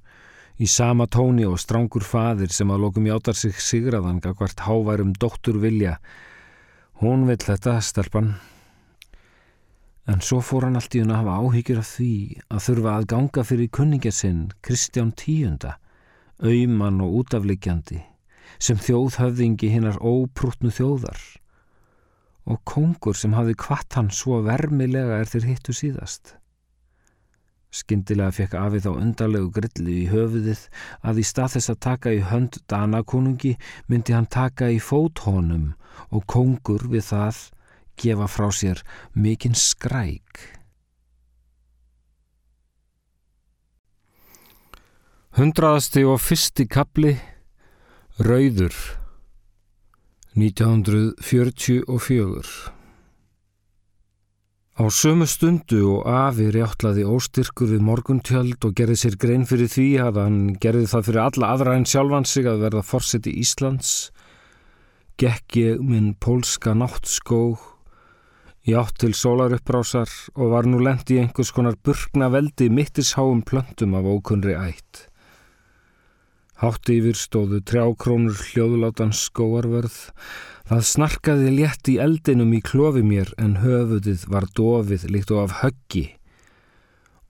í 0.61 0.67
sama 0.69 1.07
tóni 1.09 1.47
og 1.49 1.57
strángur 1.57 2.05
fadir 2.05 2.53
sem 2.53 2.69
að 2.69 2.83
lokum 2.83 3.07
játar 3.09 3.39
sig 3.41 3.57
sigraðan 3.57 4.19
gagvart 4.21 4.61
háværum 4.67 5.15
dóttur 5.17 5.57
vilja. 5.63 5.95
Hún 7.01 7.25
vill 7.25 7.41
þetta, 7.41 7.79
stelpann. 7.81 8.35
En 10.05 10.21
svo 10.21 10.43
fór 10.45 10.69
hann 10.69 10.77
allt 10.77 10.93
í 10.93 11.01
hún 11.01 11.17
að 11.17 11.23
hafa 11.23 11.41
áhyggjur 11.41 11.81
af 11.81 11.89
því 11.95 12.13
að 12.53 12.65
þurfa 12.69 12.93
að 12.99 13.11
ganga 13.17 13.49
fyrir 13.49 13.75
kunningasinn 13.81 14.47
Kristján 14.61 15.17
Tíunda, 15.17 15.79
auðmann 16.45 17.01
og 17.01 17.23
útafleikjandi, 17.23 18.05
sem 18.61 18.77
þjóðhöfðingi 18.77 19.73
hinnar 19.73 19.97
óprútnu 20.05 20.69
þjóðar 20.69 21.40
og 22.47 22.61
kongur 22.65 23.17
sem 23.17 23.35
hafi 23.37 23.57
kvart 23.59 23.97
hann 23.99 24.11
svo 24.15 24.41
vermilega 24.47 25.21
er 25.21 25.31
þeir 25.31 25.49
hittu 25.53 25.75
síðast. 25.77 26.37
Skyndilega 27.71 28.35
fekk 28.35 28.57
afið 28.59 28.89
á 28.91 28.93
undarlegu 28.99 29.51
grillu 29.55 29.93
í 29.95 30.07
höfuðið 30.11 30.65
að 31.07 31.21
í 31.23 31.27
stað 31.27 31.53
þess 31.55 31.71
að 31.71 31.83
taka 31.87 32.15
í 32.17 32.23
hönd 32.27 32.59
Danakonungi 32.71 33.53
myndi 33.87 34.17
hann 34.17 34.27
taka 34.27 34.73
í 34.75 34.81
fóthónum 34.83 35.69
og 36.11 36.27
kongur 36.27 36.89
við 36.91 37.07
það 37.13 37.45
gefa 38.01 38.27
frá 38.27 38.49
sér 38.51 38.83
mikinn 39.15 39.55
skræk. 39.55 40.41
Hundraðasti 45.39 46.03
og 46.11 46.19
fyrsti 46.19 46.67
kapli 46.67 47.15
Rauður 48.19 48.75
1944 50.39 52.71
Á 54.79 54.87
sömu 54.87 55.27
stundu 55.27 55.81
og 55.91 56.07
afi 56.07 56.47
rjáttlaði 56.55 57.03
óstyrkur 57.03 57.67
við 57.73 57.83
morguntjöld 57.83 58.63
og 58.63 58.71
gerði 58.79 58.95
sér 59.03 59.19
grein 59.19 59.43
fyrir 59.51 59.67
því 59.73 59.89
að 60.07 60.21
hann 60.23 60.39
gerði 60.63 60.87
það 60.93 61.07
fyrir 61.09 61.23
alla 61.25 61.51
aðra 61.57 61.75
en 61.75 61.89
sjálfan 61.91 62.29
sig 62.31 62.47
að 62.47 62.63
verða 62.63 62.87
forseti 62.87 63.35
Íslands, 63.43 64.15
gekk 65.19 65.59
ég 65.59 65.83
minn 65.83 66.15
pólska 66.15 66.79
náttskó 66.79 67.59
í 68.63 68.79
átt 68.79 69.03
til 69.03 69.19
sólaruppbrásar 69.19 70.07
og 70.39 70.55
var 70.55 70.71
nú 70.71 70.79
lendi 70.79 71.19
í 71.19 71.27
einhvers 71.27 71.51
konar 71.51 71.75
burkna 71.75 72.31
veldi 72.31 72.71
mittisháum 72.71 73.43
plöntum 73.43 73.99
af 73.99 74.07
ókunri 74.07 74.55
ætt. 74.55 75.10
Hátti 76.61 76.99
yfir 77.01 77.17
stóðu 77.17 77.63
trjákrónur 77.65 78.37
hljóðulátan 78.51 79.15
skóarverð 79.17 79.97
Það 80.71 80.85
snarkaði 80.87 81.49
létt 81.51 81.89
í 81.91 81.97
eldinum 81.99 82.53
í 82.55 82.61
klofi 82.63 83.01
mér 83.03 83.33
en 83.43 83.57
höfuðið 83.59 84.21
var 84.31 84.45
dofið 84.55 85.07
líkt 85.11 85.33
og 85.35 85.41
af 85.43 85.55
höggi. 85.65 86.03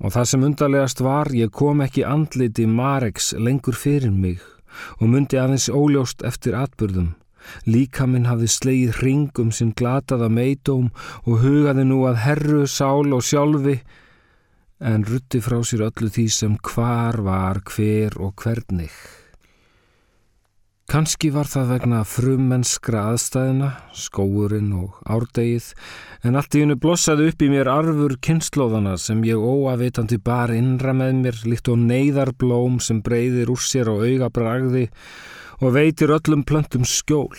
Og 0.04 0.12
það 0.12 0.26
sem 0.28 0.42
undarlegast 0.44 1.00
var, 1.00 1.30
ég 1.32 1.48
kom 1.48 1.80
ekki 1.80 2.04
andliti 2.04 2.66
Mareks 2.68 3.30
lengur 3.40 3.78
fyrir 3.80 4.12
mig 4.12 4.42
og 4.98 5.08
myndi 5.08 5.40
aðeins 5.40 5.70
óljóst 5.72 6.20
eftir 6.20 6.58
atbyrðum. 6.60 7.14
Líka 7.64 8.04
minn 8.04 8.28
hafði 8.28 8.50
sleið 8.52 9.00
ringum 9.06 9.54
sem 9.56 9.72
glataða 9.72 10.28
meitóm 10.28 10.90
og 11.24 11.40
hugaði 11.40 11.86
nú 11.88 12.02
að 12.10 12.20
herru, 12.26 12.66
sál 12.68 13.08
og 13.08 13.24
sjálfi 13.24 13.78
en 14.84 15.08
rutti 15.08 15.40
frá 15.40 15.62
sér 15.64 15.86
öllu 15.88 16.12
því 16.12 16.26
sem 16.28 16.60
hvar 16.60 17.22
var, 17.24 17.64
hver 17.72 18.20
og 18.20 18.36
hvernig. 18.44 18.92
Kanski 20.90 21.28
var 21.30 21.46
það 21.46 21.68
vegna 21.70 21.98
frummennskra 22.02 23.04
aðstæðina, 23.12 23.68
skóurinn 23.94 24.72
og 24.74 24.96
árdegið, 25.06 25.68
en 26.26 26.38
allt 26.40 26.56
í 26.58 26.64
hennu 26.64 26.74
blossaði 26.82 27.28
upp 27.30 27.44
í 27.46 27.50
mér 27.52 27.70
arfur 27.70 28.16
kynnslóðana 28.26 28.96
sem 28.98 29.20
ég 29.22 29.38
óavitandi 29.38 30.18
bar 30.18 30.50
innra 30.50 30.90
með 30.98 31.12
mér, 31.20 31.38
líkt 31.46 31.70
og 31.70 31.78
neyðarblóm 31.84 32.80
sem 32.82 33.04
breyðir 33.06 33.52
úr 33.54 33.62
sér 33.62 33.86
á 33.86 34.02
augabragði 34.02 34.88
og 35.62 35.76
veitir 35.78 36.10
öllum 36.16 36.42
plöntum 36.42 36.82
skjól. 36.82 37.38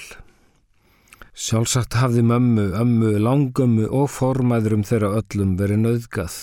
Sjálfsagt 1.35 1.99
hafði 1.99 2.23
mömmu, 2.31 2.69
ömmu, 2.79 3.17
langömmu 3.19 3.91
og 3.91 4.07
formæðurum 4.15 4.87
þeirra 4.87 5.11
öllum 5.19 5.57
verið 5.59 5.83
nöðgað 5.89 6.39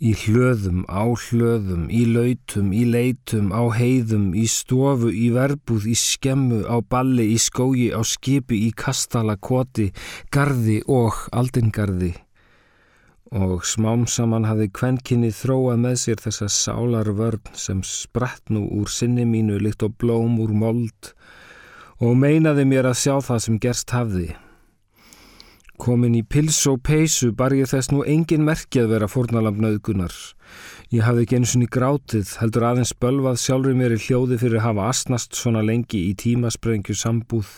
Í 0.00 0.14
hlöðum, 0.16 0.86
á 0.88 1.12
hlöðum, 1.12 1.82
í 1.92 2.06
lautum, 2.08 2.70
í 2.72 2.86
leitum, 2.88 3.50
á 3.52 3.68
heiðum, 3.68 4.30
í 4.32 4.46
stofu, 4.48 5.10
í 5.12 5.28
verbúð, 5.34 5.90
í 5.92 5.96
skemmu, 6.00 6.62
á 6.64 6.80
balli, 6.80 7.26
í 7.34 7.36
skógi, 7.36 7.90
á 7.92 8.00
skipi, 8.00 8.62
í 8.64 8.70
kastala, 8.72 9.36
koti, 9.36 9.90
gardi 10.32 10.78
og 10.88 11.28
aldingardi. 11.36 12.14
Og 13.28 13.60
smám 13.68 14.08
saman 14.08 14.48
hafði 14.48 14.72
kvenkinni 14.72 15.34
þróað 15.36 15.84
með 15.84 16.00
sér 16.06 16.24
þessa 16.24 16.48
sálar 16.48 17.12
vörn 17.20 17.52
sem 17.52 17.84
spratt 17.84 18.48
nú 18.48 18.64
úr 18.80 18.88
sinni 18.88 19.28
mínu 19.28 19.60
líkt 19.60 19.84
og 19.84 20.00
blóm 20.00 20.40
úr 20.40 20.56
mold 20.56 21.12
og 22.00 22.16
meinaði 22.16 22.64
mér 22.64 22.88
að 22.88 23.02
sjá 23.04 23.20
það 23.20 23.44
sem 23.44 23.60
gerst 23.60 23.92
hafði. 23.92 24.32
Komin 25.80 26.12
í 26.12 26.20
pils 26.20 26.58
og 26.68 26.82
peysu 26.84 27.30
bar 27.32 27.54
ég 27.56 27.70
þess 27.70 27.88
nú 27.88 28.02
engin 28.04 28.42
merki 28.44 28.82
að 28.82 28.90
vera 28.92 29.06
fórnalamb 29.08 29.62
nöðgunar. 29.64 30.12
Ég 30.92 31.06
hafði 31.06 31.22
ekki 31.24 31.38
eins 31.38 31.54
og 31.54 31.62
ný 31.62 31.68
grátið, 31.72 32.34
heldur 32.42 32.66
aðeins 32.68 32.92
bölvað 33.00 33.38
sjálfur 33.40 33.78
mér 33.78 33.94
í 33.96 34.00
hljóði 34.04 34.36
fyrir 34.42 34.58
að 34.60 34.66
hafa 34.66 34.88
asnast 34.90 35.38
svona 35.38 35.62
lengi 35.64 36.02
í 36.10 36.16
tímasprengju 36.20 36.96
sambúð 37.00 37.48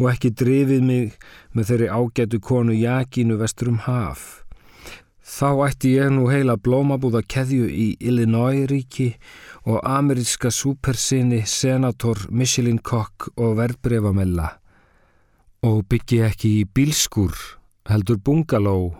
og 0.00 0.08
ekki 0.10 0.32
drifið 0.42 0.82
mig 0.88 1.14
með 1.54 1.70
þeirri 1.70 1.90
ágætu 1.94 2.40
konu 2.48 2.74
Jakínu 2.74 3.38
vestur 3.38 3.70
um 3.70 3.78
haf. 3.86 4.24
Þá 5.22 5.50
ætti 5.68 5.94
ég 5.94 6.10
nú 6.10 6.26
heila 6.26 6.58
blómabúða 6.58 7.22
keðju 7.22 7.70
í 7.70 7.86
Illinois 8.02 8.66
ríki 8.66 9.12
og 9.62 9.78
ameríska 9.86 10.50
supersinni 10.50 11.44
senator 11.46 12.26
Michelin 12.34 12.82
Koch 12.82 13.30
og 13.36 13.54
verðbreyfamella 13.62 14.56
og 15.70 15.84
byggi 15.92 16.22
ekki 16.26 16.54
í 16.64 16.66
bílskur 16.66 17.59
heldur 17.90 18.20
bungaló. 18.22 18.94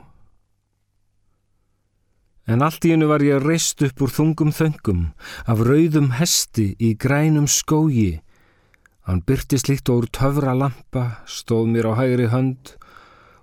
En 2.51 2.65
allt 2.67 2.83
í 2.89 2.91
hennu 2.91 3.07
var 3.07 3.23
ég 3.23 3.45
reist 3.45 3.83
upp 3.87 4.03
úr 4.03 4.11
þungum 4.11 4.51
þöngum 4.51 5.07
af 5.47 5.63
rauðum 5.63 6.11
hesti 6.19 6.73
í 6.83 6.97
grænum 6.99 7.47
skógi. 7.47 8.19
Hann 9.07 9.23
byrti 9.27 9.61
slikt 9.63 9.91
og 9.93 10.03
úr 10.03 10.11
töfra 10.11 10.57
lampa, 10.59 11.23
stóð 11.31 11.71
mér 11.71 11.93
á 11.95 12.03
hægri 12.03 12.27
hönd 12.35 12.75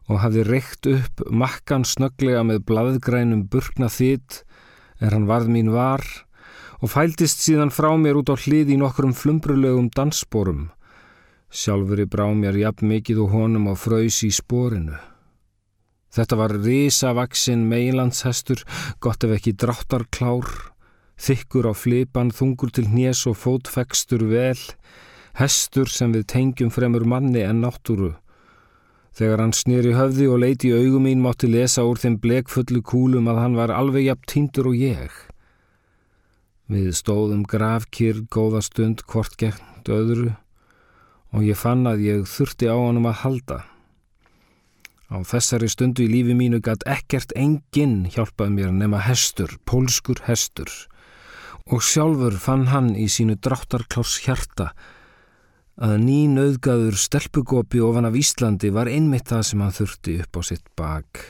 og 0.08 0.22
hafði 0.24 0.44
reykt 0.48 0.88
upp 0.92 1.24
makkan 1.32 1.88
snöglega 1.88 2.44
með 2.48 2.64
blaðgrænum 2.68 3.48
burkna 3.52 3.88
þitt 3.92 4.44
er 5.00 5.16
hann 5.16 5.28
varð 5.30 5.52
mín 5.52 5.72
var 5.72 6.04
og 6.84 6.92
fæltist 6.92 7.42
síðan 7.44 7.74
frá 7.74 7.90
mér 7.98 8.20
út 8.20 8.32
á 8.32 8.36
hlið 8.36 8.76
í 8.76 8.80
nokkrum 8.80 9.16
flumbrulegum 9.16 9.90
danssporum. 9.96 10.68
Sjálfur 11.48 12.04
í 12.04 12.08
brá 12.12 12.28
mér 12.36 12.60
jafn 12.60 12.92
mikið 12.92 13.24
og 13.24 13.36
honum 13.36 13.72
á 13.72 13.74
fröys 13.80 14.20
í 14.28 14.32
sporinu. 14.36 14.98
Þetta 16.14 16.38
var 16.40 16.56
risavaksinn 16.64 17.66
meilandshestur, 17.70 18.64
gott 19.04 19.26
ef 19.28 19.36
ekki 19.38 19.54
dráttarklár, 19.60 20.48
þykkur 21.20 21.68
á 21.70 21.74
flipan, 21.76 22.32
þungur 22.32 22.72
til 22.74 22.88
hnés 22.92 23.26
og 23.30 23.38
fótfekstur 23.42 24.24
vel, 24.32 24.60
hestur 25.38 25.92
sem 25.92 26.14
við 26.16 26.26
tengjum 26.34 26.72
fremur 26.74 27.06
manni 27.06 27.44
en 27.46 27.62
náttúru. 27.66 28.16
Þegar 29.18 29.42
hann 29.42 29.54
snýri 29.58 29.96
höfði 29.98 30.28
og 30.30 30.42
leiti 30.44 30.70
í 30.70 30.78
augum 30.78 31.08
mín 31.08 31.24
mátti 31.24 31.50
lesa 31.50 31.86
úr 31.90 31.98
þeim 31.98 32.20
blekfullu 32.22 32.84
kúlum 32.86 33.30
að 33.32 33.42
hann 33.42 33.56
var 33.58 33.74
alveg 33.74 34.12
jafn 34.12 34.28
týndur 34.30 34.70
og 34.70 34.78
ég. 34.78 35.16
Við 36.70 36.92
stóðum 37.00 37.46
gravkýr 37.50 38.26
góða 38.30 38.62
stund 38.66 39.02
hvort 39.10 39.38
gegnt 39.42 39.90
öðru 39.90 40.36
og 41.34 41.48
ég 41.48 41.58
fann 41.58 41.88
að 41.90 42.06
ég 42.06 42.30
þurfti 42.30 42.70
á 42.70 42.76
honum 42.78 43.10
að 43.10 43.20
halda. 43.24 43.60
Á 45.08 45.24
þessari 45.24 45.70
stundu 45.72 46.04
í 46.04 46.12
lífi 46.12 46.36
mínu 46.36 46.60
gætt 46.60 46.84
ekkert 46.90 47.32
enginn 47.40 48.10
hjálpað 48.12 48.52
mér 48.52 48.74
nema 48.76 49.00
hestur, 49.06 49.56
pólskur 49.64 50.20
hestur 50.28 50.72
og 51.68 51.84
sjálfur 51.84 52.38
fann 52.40 52.70
hann 52.72 52.94
í 52.96 53.08
sínu 53.12 53.36
dráttarklárs 53.44 54.18
hjarta 54.24 54.72
að 55.78 55.98
ný 56.02 56.20
nöðgaður 56.32 56.96
stelpugopi 56.98 57.82
ofan 57.84 58.08
af 58.08 58.16
Íslandi 58.18 58.72
var 58.74 58.90
einmitt 58.90 59.28
það 59.30 59.44
sem 59.50 59.64
hann 59.64 59.76
þurfti 59.76 60.16
upp 60.24 60.40
á 60.40 60.42
sitt 60.48 60.70
bak. 60.80 61.24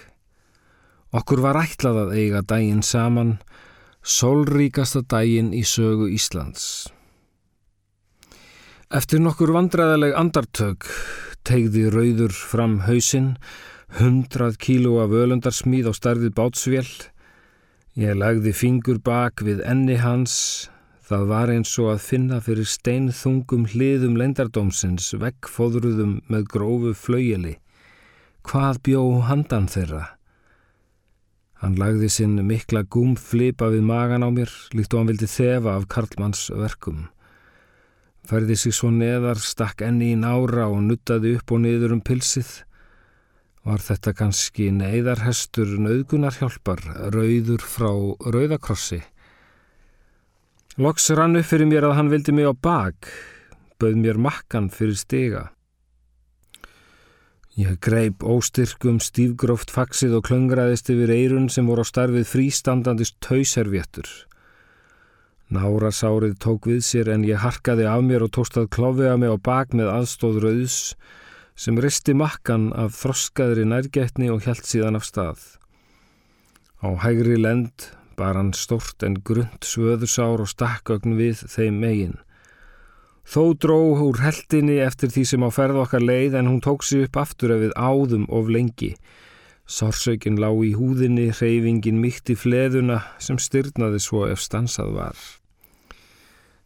Okkur 1.17 1.41
var 1.43 1.59
ætlað 1.59 2.01
að 2.05 2.13
eiga 2.19 2.43
dægin 2.45 2.83
saman, 2.85 3.37
sólríkasta 4.03 5.03
dægin 5.03 5.51
í 5.55 5.65
sögu 5.67 6.07
Íslands. 6.13 6.87
Eftir 8.87 9.19
nokkur 9.19 9.51
vandræðaleg 9.51 10.15
andartök 10.15 10.87
tegði 11.47 11.88
rauður 11.93 12.33
fram 12.36 12.81
hausinn, 12.88 13.36
hundrað 13.99 14.57
kíló 14.60 14.97
af 15.03 15.13
ölundarsmíð 15.15 15.88
á 15.88 15.93
starfið 15.95 16.33
bátsvél. 16.36 16.89
Ég 17.95 18.17
lagði 18.19 18.51
fingur 18.53 18.99
bak 18.99 19.43
við 19.47 19.63
enni 19.63 19.95
hans. 20.01 20.67
Það 21.07 21.23
var 21.31 21.53
eins 21.53 21.71
og 21.79 21.93
að 21.93 22.03
finna 22.03 22.41
fyrir 22.43 22.67
steinþungum 22.67 23.63
hliðum 23.71 24.19
lendardómsins, 24.19 25.13
vekkfóðruðum 25.15 26.19
með 26.27 26.47
grófu 26.51 26.93
flaueli. 26.99 27.55
Hvað 28.43 28.83
bjó 28.83 29.03
handan 29.29 29.71
þeirra? 29.71 30.03
Hann 31.63 31.79
lagði 31.79 32.12
sinn 32.12 32.36
mikla 32.45 32.83
gúmflipa 32.83 33.71
við 33.71 33.88
magan 33.88 34.27
á 34.27 34.29
mér, 34.29 34.51
líkt 34.75 34.93
og 34.93 35.01
hann 35.01 35.13
vildi 35.13 35.31
þefa 35.31 35.79
af 35.79 35.88
Karlmanns 35.89 36.49
verkum 36.51 37.07
færði 38.27 38.57
sig 38.59 38.75
svo 38.75 38.91
neðar, 38.91 39.39
stakk 39.39 39.81
enni 39.87 40.11
í 40.13 40.19
nára 40.19 40.67
og 40.67 40.81
nuttaði 40.83 41.37
upp 41.39 41.53
og 41.55 41.63
niður 41.63 41.95
um 41.97 42.03
pilsið. 42.03 42.49
Var 43.67 43.83
þetta 43.83 44.13
kannski 44.15 44.69
neyðarhestur 44.71 45.73
nöðgunarhjálpar, 45.83 46.83
rauður 47.15 47.63
frá 47.63 47.91
rauðakrossi? 48.31 49.01
Loks 50.77 51.09
rann 51.17 51.39
upp 51.39 51.47
fyrir 51.49 51.67
mér 51.67 51.89
að 51.89 51.97
hann 51.97 52.11
vildi 52.13 52.35
mig 52.37 52.47
á 52.47 52.53
bak, 52.53 53.09
bauð 53.81 53.95
mér 53.97 54.19
makkan 54.21 54.69
fyrir 54.69 54.99
stiga. 54.99 55.47
Ég 57.57 57.79
greip 57.81 58.21
óstyrkum 58.21 58.99
stífgróft 59.01 59.71
faksið 59.73 60.19
og 60.19 60.27
klöngraðist 60.27 60.91
yfir 60.93 61.09
eirun 61.15 61.47
sem 61.49 61.65
voru 61.65 61.81
á 61.81 61.89
starfið 61.89 62.27
frístandandist 62.29 63.17
tauservjettur. 63.25 64.05
Nára 65.47 65.93
sárið 65.95 66.33
tók 66.43 66.65
við 66.67 66.81
sér 66.83 67.13
en 67.13 67.23
ég 67.23 67.39
harkaði 67.39 67.86
af 67.88 68.01
mér 68.03 68.25
og 68.25 68.33
tóstað 68.36 68.67
klófiða 68.75 69.15
mig 69.15 69.31
á 69.31 69.38
bak 69.39 69.71
með 69.71 69.93
aðstóð 69.93 70.41
rauðs 70.43 70.79
sem 71.55 71.79
risti 71.79 72.12
makkan 72.13 72.73
af 72.75 72.97
þroskaðri 72.99 73.63
nærgætni 73.65 74.27
og 74.33 74.43
hjælt 74.43 74.67
síðan 74.67 74.99
af 74.99 75.07
stað. 75.07 75.39
Á 76.83 76.91
hægri 76.99 77.39
lend 77.39 77.88
bar 78.19 78.36
hann 78.36 78.51
stort 78.53 79.05
en 79.07 79.15
grund 79.23 79.63
svöðusár 79.63 80.43
og 80.43 80.51
stakkagn 80.51 81.15
við 81.15 81.45
þeim 81.47 81.79
megin. 81.79 82.17
Þó 83.27 83.55
dró 83.55 83.79
úr 84.03 84.19
heldinni 84.23 84.77
eftir 84.83 85.12
því 85.15 85.23
sem 85.31 85.47
á 85.47 85.49
ferð 85.51 85.79
okkar 85.83 86.03
leið 86.03 86.38
en 86.39 86.51
hún 86.51 86.62
tók 86.63 86.83
sig 86.83 87.07
upp 87.07 87.19
aftur 87.23 87.55
ef 87.55 87.63
við 87.65 87.73
áðum 87.75 88.27
of 88.27 88.51
lengi. 88.51 88.93
Sársökin 89.67 90.39
lág 90.39 90.62
í 90.63 90.71
húðinni, 90.80 91.27
reyfingin 91.36 91.99
mitt 91.99 92.32
í 92.32 92.38
fleðuna 92.39 93.01
sem 93.19 93.39
styrnaði 93.41 93.99
svo 93.99 94.23
ef 94.32 94.39
stansað 94.39 94.95
var. 94.95 95.19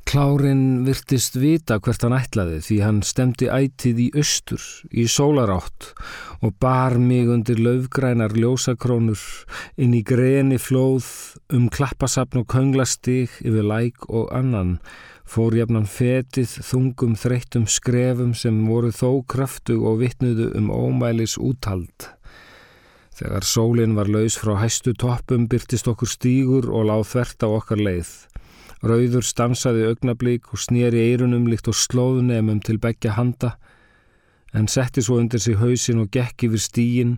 Klárin 0.06 0.84
virtist 0.84 1.38
vita 1.40 1.78
hvert 1.80 2.04
hann 2.04 2.16
ætlaði 2.18 2.58
því 2.66 2.78
hann 2.84 3.00
stemdi 3.06 3.48
ætið 3.48 4.02
í 4.04 4.08
austur, 4.20 4.64
í 4.92 5.06
sólarátt 5.08 5.92
og 6.42 6.58
bar 6.60 6.98
mig 7.00 7.30
undir 7.32 7.62
löfgrænar 7.62 8.36
ljósakrónur 8.36 9.22
inn 9.80 9.94
í 9.96 10.02
greni 10.04 10.58
flóð 10.60 11.08
um 11.54 11.70
klappasapn 11.72 12.42
og 12.42 12.50
könglastig 12.52 13.38
yfir 13.40 13.66
læk 13.72 14.10
og 14.10 14.34
annan 14.36 14.80
fór 15.32 15.56
jafnan 15.56 15.88
fetið 15.88 16.58
þungum 16.70 17.14
þreyttum 17.16 17.70
skrefum 17.72 18.34
sem 18.36 18.58
voru 18.68 18.92
þó 18.92 19.22
kraftug 19.32 19.86
og 19.88 20.02
vittnudu 20.02 20.52
um 20.60 20.74
ómælis 20.76 21.38
úthald. 21.40 22.12
Þegar 23.22 23.46
sólinn 23.46 23.94
var 23.94 24.10
laus 24.10 24.36
frá 24.42 24.56
hæstu 24.58 24.96
toppum 24.98 25.46
byrtist 25.48 25.88
okkur 25.88 26.10
stígur 26.10 26.68
og 26.74 26.90
láð 26.90 27.06
þvert 27.14 27.46
á 27.46 27.48
okkar 27.54 27.86
leið. 27.86 28.14
Rauður 28.82 29.24
stansaði 29.24 29.86
augnablík 29.92 30.50
og 30.50 30.64
snýri 30.66 31.06
eirunum 31.12 31.46
líkt 31.46 31.70
og 31.70 31.78
slóðunemum 31.78 32.64
til 32.66 32.82
begja 32.82 33.14
handa 33.14 33.60
en 34.54 34.68
setti 34.68 35.04
svo 35.04 35.20
undir 35.22 35.40
sig 35.40 35.58
hausin 35.60 36.02
og 36.04 36.12
gekk 36.12 36.48
yfir 36.48 36.62
stígin, 36.62 37.18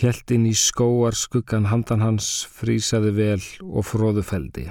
helt 0.00 0.30
inn 0.32 0.46
í 0.48 0.54
skóar 0.56 1.16
skuggan 1.16 1.68
handan 1.70 2.04
hans, 2.04 2.46
frísaði 2.48 3.12
vel 3.16 3.42
og 3.66 3.84
fróðufeldi. 3.90 4.70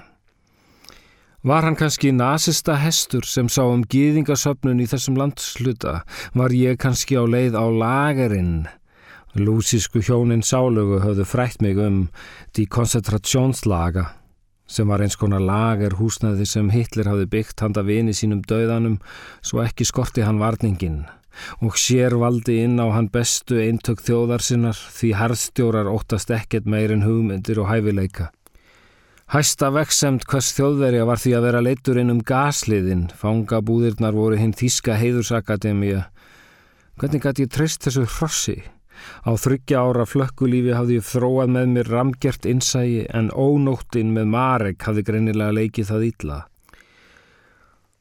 Var 1.46 1.64
hann 1.64 1.78
kannski 1.80 2.12
nazista 2.12 2.76
hestur 2.82 3.24
sem 3.24 3.48
sá 3.48 3.62
um 3.64 3.86
gýðingasöfnun 3.88 4.82
í 4.84 4.90
þessum 4.92 5.16
landsluta? 5.22 6.02
Var 6.36 6.56
ég 6.58 6.82
kannski 6.82 7.16
á 7.16 7.24
leið 7.24 7.56
á 7.56 7.66
lagerinn? 7.72 8.68
Lúsísku 9.38 10.02
hjónin 10.02 10.42
sálögu 10.42 11.04
höfðu 11.04 11.26
frætt 11.28 11.62
mig 11.62 11.78
um 11.78 12.08
die 12.58 12.66
koncentrationslaga 12.66 14.08
sem 14.70 14.90
var 14.90 15.02
eins 15.06 15.18
konar 15.18 15.42
lager 15.42 15.98
húsnaði 16.00 16.48
sem 16.50 16.72
Hitler 16.74 17.10
hafði 17.10 17.28
byggt 17.30 17.62
handa 17.62 17.84
vini 17.86 18.14
sínum 18.14 18.42
döðanum 18.42 18.98
svo 19.42 19.62
ekki 19.62 19.86
skorti 19.86 20.26
hann 20.26 20.42
varningin 20.42 21.04
og 21.66 21.78
sér 21.78 22.16
valdi 22.20 22.60
inn 22.64 22.82
á 22.82 22.90
hann 22.94 23.10
bestu 23.14 23.60
eintök 23.62 24.02
þjóðar 24.06 24.44
sinnar 24.46 24.78
því 24.78 25.12
harðstjórar 25.22 25.90
óttast 25.92 26.34
ekkert 26.34 26.66
meirinn 26.66 27.06
hugmyndir 27.06 27.62
og 27.62 27.70
hæfileika. 27.70 28.32
Hæsta 29.30 29.70
veksemt 29.70 30.26
hvers 30.26 30.50
þjóðverja 30.58 31.06
var 31.06 31.22
því 31.22 31.36
að 31.38 31.46
vera 31.46 31.62
leittur 31.62 32.00
inn 32.02 32.10
um 32.10 32.24
gasliðin, 32.26 33.12
fangabúðirnar 33.14 34.18
voru 34.18 34.40
hinn 34.42 34.56
Þíska 34.58 34.98
heiðursakademia. 34.98 36.08
Hvernig 36.98 37.24
gæti 37.24 37.46
ég 37.46 37.54
treyst 37.54 37.86
þessu 37.86 38.08
hrossi? 38.10 38.58
Á 39.26 39.32
þryggja 39.36 39.82
ára 39.82 40.06
flökkulífi 40.10 40.76
hafði 40.78 41.00
ég 41.00 41.08
þróað 41.10 41.56
með 41.56 41.74
mér 41.76 41.92
ramgjert 41.94 42.48
innsægi 42.50 43.04
en 43.10 43.32
ónóttinn 43.34 44.14
með 44.16 44.32
Marek 44.36 44.88
hafði 44.88 45.06
greinilega 45.10 45.58
leikið 45.60 45.92
það 45.92 46.08
ítla. 46.10 46.40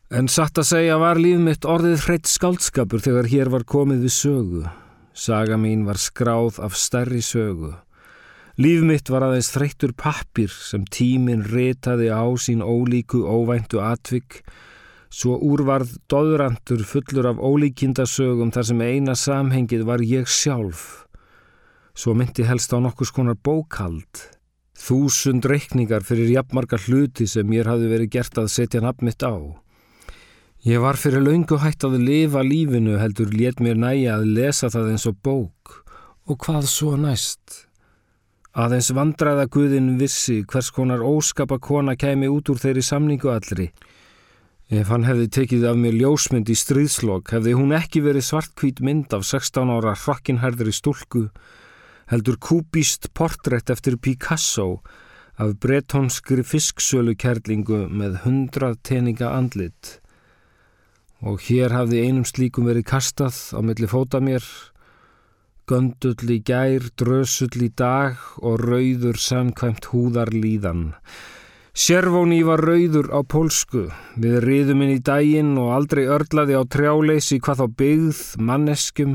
En 0.08 0.30
satt 0.32 0.56
að 0.56 0.70
segja 0.70 0.94
var 0.96 1.18
líf 1.20 1.40
mitt 1.44 1.66
orðið 1.68 2.06
hreitt 2.06 2.30
skaldskapur 2.30 3.02
þegar 3.04 3.26
hér 3.28 3.50
var 3.52 3.66
komið 3.68 4.06
við 4.06 4.14
sögu. 4.14 4.62
Saga 5.12 5.58
mín 5.60 5.82
var 5.84 6.00
skráð 6.00 6.62
af 6.64 6.78
stærri 6.78 7.20
sögu. 7.20 7.74
Líf 8.58 8.80
mitt 8.82 9.10
var 9.12 9.26
aðeins 9.26 9.50
þreyttur 9.52 9.92
pappir 9.94 10.50
sem 10.50 10.86
tíminn 10.88 11.44
retaði 11.46 12.08
á 12.08 12.24
sín 12.40 12.64
ólíku 12.64 13.20
óvæntu 13.22 13.78
atvik, 13.84 14.40
svo 15.10 15.38
úrvarð 15.40 15.96
doðrandur 16.10 16.84
fullur 16.86 17.30
af 17.32 17.40
ólíkindasögum 17.40 18.52
þar 18.54 18.66
sem 18.70 18.82
eina 18.82 19.14
samhengið 19.16 19.84
var 19.88 20.04
ég 20.04 20.28
sjálf. 20.28 21.06
Svo 21.98 22.14
myndi 22.14 22.44
helst 22.46 22.72
á 22.74 22.78
nokkus 22.78 23.10
konar 23.10 23.34
bókald. 23.34 24.28
Þúsund 24.78 25.48
reikningar 25.50 26.04
fyrir 26.06 26.30
jafnmarga 26.30 26.78
hluti 26.84 27.26
sem 27.26 27.48
mér 27.48 27.66
hafði 27.66 27.88
verið 27.90 28.12
gert 28.14 28.38
að 28.38 28.52
setja 28.54 28.82
nafn 28.84 29.08
mitt 29.08 29.24
á. 29.26 29.34
Ég 30.66 30.82
var 30.82 30.98
fyrir 30.98 31.24
laungu 31.24 31.58
hægt 31.62 31.86
að 31.86 31.98
lifa 32.02 32.44
lífinu 32.46 32.98
heldur 32.98 33.30
létt 33.34 33.62
mér 33.62 33.78
næja 33.78 34.18
að 34.18 34.30
lesa 34.36 34.70
það 34.70 34.92
eins 34.92 35.06
og 35.10 35.18
bók. 35.22 35.82
Og 36.28 36.38
hvað 36.44 36.66
svo 36.70 36.94
næst? 36.98 37.64
Aðeins 38.58 38.90
vandraða 38.90 39.46
Guðin 39.46 39.92
vissi 40.00 40.40
hvers 40.42 40.70
konar 40.74 41.04
óskapa 41.06 41.60
kona 41.62 41.94
kemi 41.96 42.26
út 42.26 42.50
úr 42.50 42.58
þeirri 42.58 42.82
samningu 42.82 43.30
allri. 43.30 43.68
Ef 44.68 44.90
hann 44.92 45.06
hefði 45.08 45.30
tekið 45.32 45.62
af 45.70 45.78
mér 45.80 45.94
ljósmynd 45.96 46.50
í 46.52 46.54
stríðslokk 46.60 47.30
hefði 47.32 47.54
hún 47.56 47.70
ekki 47.72 48.02
verið 48.04 48.26
svartkvít 48.26 48.82
mynd 48.84 49.14
af 49.16 49.22
16 49.24 49.70
ára 49.72 49.94
hrakkinherðri 49.96 50.74
stúlku, 50.76 51.22
heldur 52.12 52.36
kúbíst 52.36 53.08
portrætt 53.16 53.72
eftir 53.72 53.96
Picasso 53.96 54.82
af 55.40 55.54
bretonskri 55.62 56.44
fisksölu 56.44 57.14
kerlingu 57.16 57.86
með 57.88 58.20
hundrað 58.26 58.76
teninga 58.84 59.32
andlit. 59.38 60.02
Og 61.24 61.40
hér 61.48 61.72
hafði 61.72 62.04
einum 62.04 62.28
slíkum 62.28 62.68
verið 62.68 62.90
kastað 62.92 63.40
á 63.56 63.64
milli 63.64 63.88
fóta 63.88 64.20
mér 64.20 64.44
Göndull 65.68 66.30
í 66.32 66.38
gær, 66.44 66.86
drösull 66.96 67.64
í 67.64 67.72
dag 67.76 68.20
og 68.40 68.62
rauður 68.62 69.18
samkvæmt 69.20 69.90
húðar 69.92 70.30
líðan. 70.32 70.94
Sérvóni 71.78 72.40
var 72.42 72.58
rauður 72.58 73.06
á 73.14 73.22
pólsku. 73.22 73.84
Við 74.18 74.40
riðum 74.42 74.80
inn 74.82 74.96
í 74.96 75.02
daginn 75.04 75.52
og 75.62 75.68
aldrei 75.76 76.08
örlaði 76.10 76.56
á 76.58 76.66
trjáleysi 76.66 77.38
hvað 77.38 77.60
þá 77.60 77.66
byggð, 77.82 78.22
manneskum. 78.48 79.12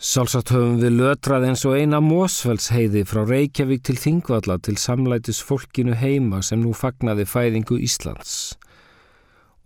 Sálsagt 0.00 0.54
höfum 0.54 0.78
við 0.80 0.96
lötrað 1.02 1.44
eins 1.50 1.66
og 1.68 1.76
eina 1.76 2.00
mósfellsheiði 2.00 3.04
frá 3.04 3.26
Reykjavík 3.28 3.84
til 3.84 3.98
Þingvalla 4.00 4.56
til 4.64 4.78
samlætis 4.80 5.42
fólkinu 5.44 6.00
heima 6.00 6.40
sem 6.40 6.64
nú 6.64 6.72
fagnaði 6.72 7.28
fæðingu 7.28 7.76
Íslands 7.84 8.56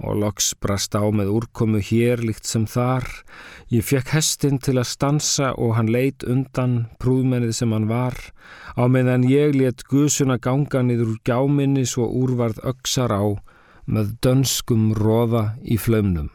og 0.05 0.21
loks 0.23 0.53
brast 0.61 0.95
á 0.95 1.05
með 1.09 1.33
úrkomu 1.35 1.81
hér 1.83 2.23
líkt 2.25 2.47
sem 2.49 2.67
þar. 2.69 3.07
Ég 3.73 3.85
fekk 3.89 4.13
hestin 4.15 4.61
til 4.63 4.77
að 4.79 4.91
stansa 4.93 5.53
og 5.59 5.75
hann 5.79 5.91
leit 5.93 6.25
undan 6.29 6.87
prúðmennið 7.03 7.55
sem 7.59 7.75
hann 7.75 7.89
var, 7.91 8.15
á 8.79 8.85
meðan 8.87 9.27
ég 9.29 9.57
let 9.57 9.87
gusuna 9.91 10.39
ganga 10.39 10.83
niður 10.85 11.15
úr 11.15 11.21
gjáminni 11.27 11.85
svo 11.89 12.09
úrvarð 12.09 12.63
öksar 12.63 13.13
á 13.13 13.25
með 13.87 14.17
dönskum 14.25 14.93
róða 14.97 15.55
í 15.63 15.77
flömnum. 15.81 16.31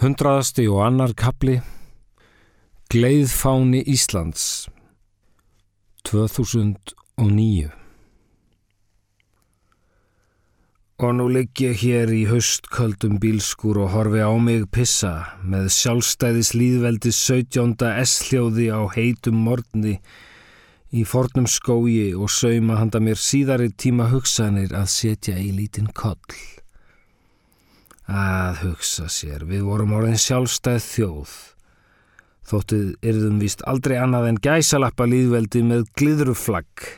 Hundraðasti 0.00 0.64
og 0.72 0.80
annar 0.86 1.12
kapli 1.12 1.58
Gleiðfáni 2.90 3.82
Íslands 3.84 4.66
2009 6.08 7.79
Og 11.00 11.14
nú 11.16 11.30
ligg 11.32 11.56
ég 11.64 11.78
hér 11.80 12.10
í 12.12 12.26
höstköldum 12.28 13.14
bílskur 13.22 13.78
og 13.80 13.94
horfi 13.94 14.20
á 14.20 14.36
mig 14.36 14.66
pissa 14.68 15.32
með 15.40 15.70
sjálfstæðis 15.72 16.50
líðveldi 16.52 17.12
17. 17.16 17.72
S-hljóði 18.02 18.66
á 18.68 18.84
heitum 18.92 19.38
morgni 19.46 19.94
í 20.92 21.06
fornum 21.08 21.48
skói 21.48 22.12
og 22.12 22.28
sauma 22.28 22.76
handa 22.82 23.00
mér 23.00 23.16
síðari 23.16 23.70
tíma 23.72 24.10
hugsanir 24.12 24.76
að 24.76 24.92
setja 24.92 25.40
í 25.40 25.48
lítinn 25.56 25.88
koll. 25.96 26.36
Að 28.04 28.66
hugsa 28.66 29.08
sér, 29.08 29.48
við 29.48 29.64
vorum 29.72 29.96
orðin 29.96 30.20
sjálfstæð 30.20 30.84
þjóð. 30.84 31.36
Þóttið 32.52 32.88
yrðum 33.00 33.40
vist 33.40 33.64
aldrei 33.64 33.96
annað 34.04 34.34
en 34.34 34.44
gæsalappa 34.44 35.08
líðveldi 35.08 35.64
með 35.64 35.88
glidruflagg 35.96 36.90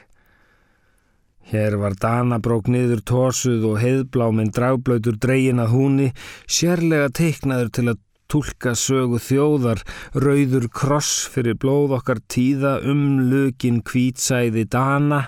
Hér 1.50 1.76
var 1.80 1.96
danabrók 1.98 2.70
niður 2.70 3.02
tósuð 3.02 3.66
og 3.72 3.80
heiðbláminn 3.82 4.52
dragblöytur 4.54 5.18
dreyin 5.20 5.60
að 5.60 5.74
húni, 5.74 6.08
sérlega 6.46 7.10
teiknaður 7.18 7.70
til 7.74 7.86
að 7.92 8.00
tólka 8.32 8.72
sögu 8.78 9.18
þjóðar, 9.20 9.82
rauður 10.16 10.70
kross 10.72 11.26
fyrir 11.28 11.58
blóð 11.60 11.98
okkar 11.98 12.22
tíða 12.32 12.78
um 12.88 13.28
lukin 13.28 13.82
kvítsæði 13.84 14.64
dana 14.72 15.26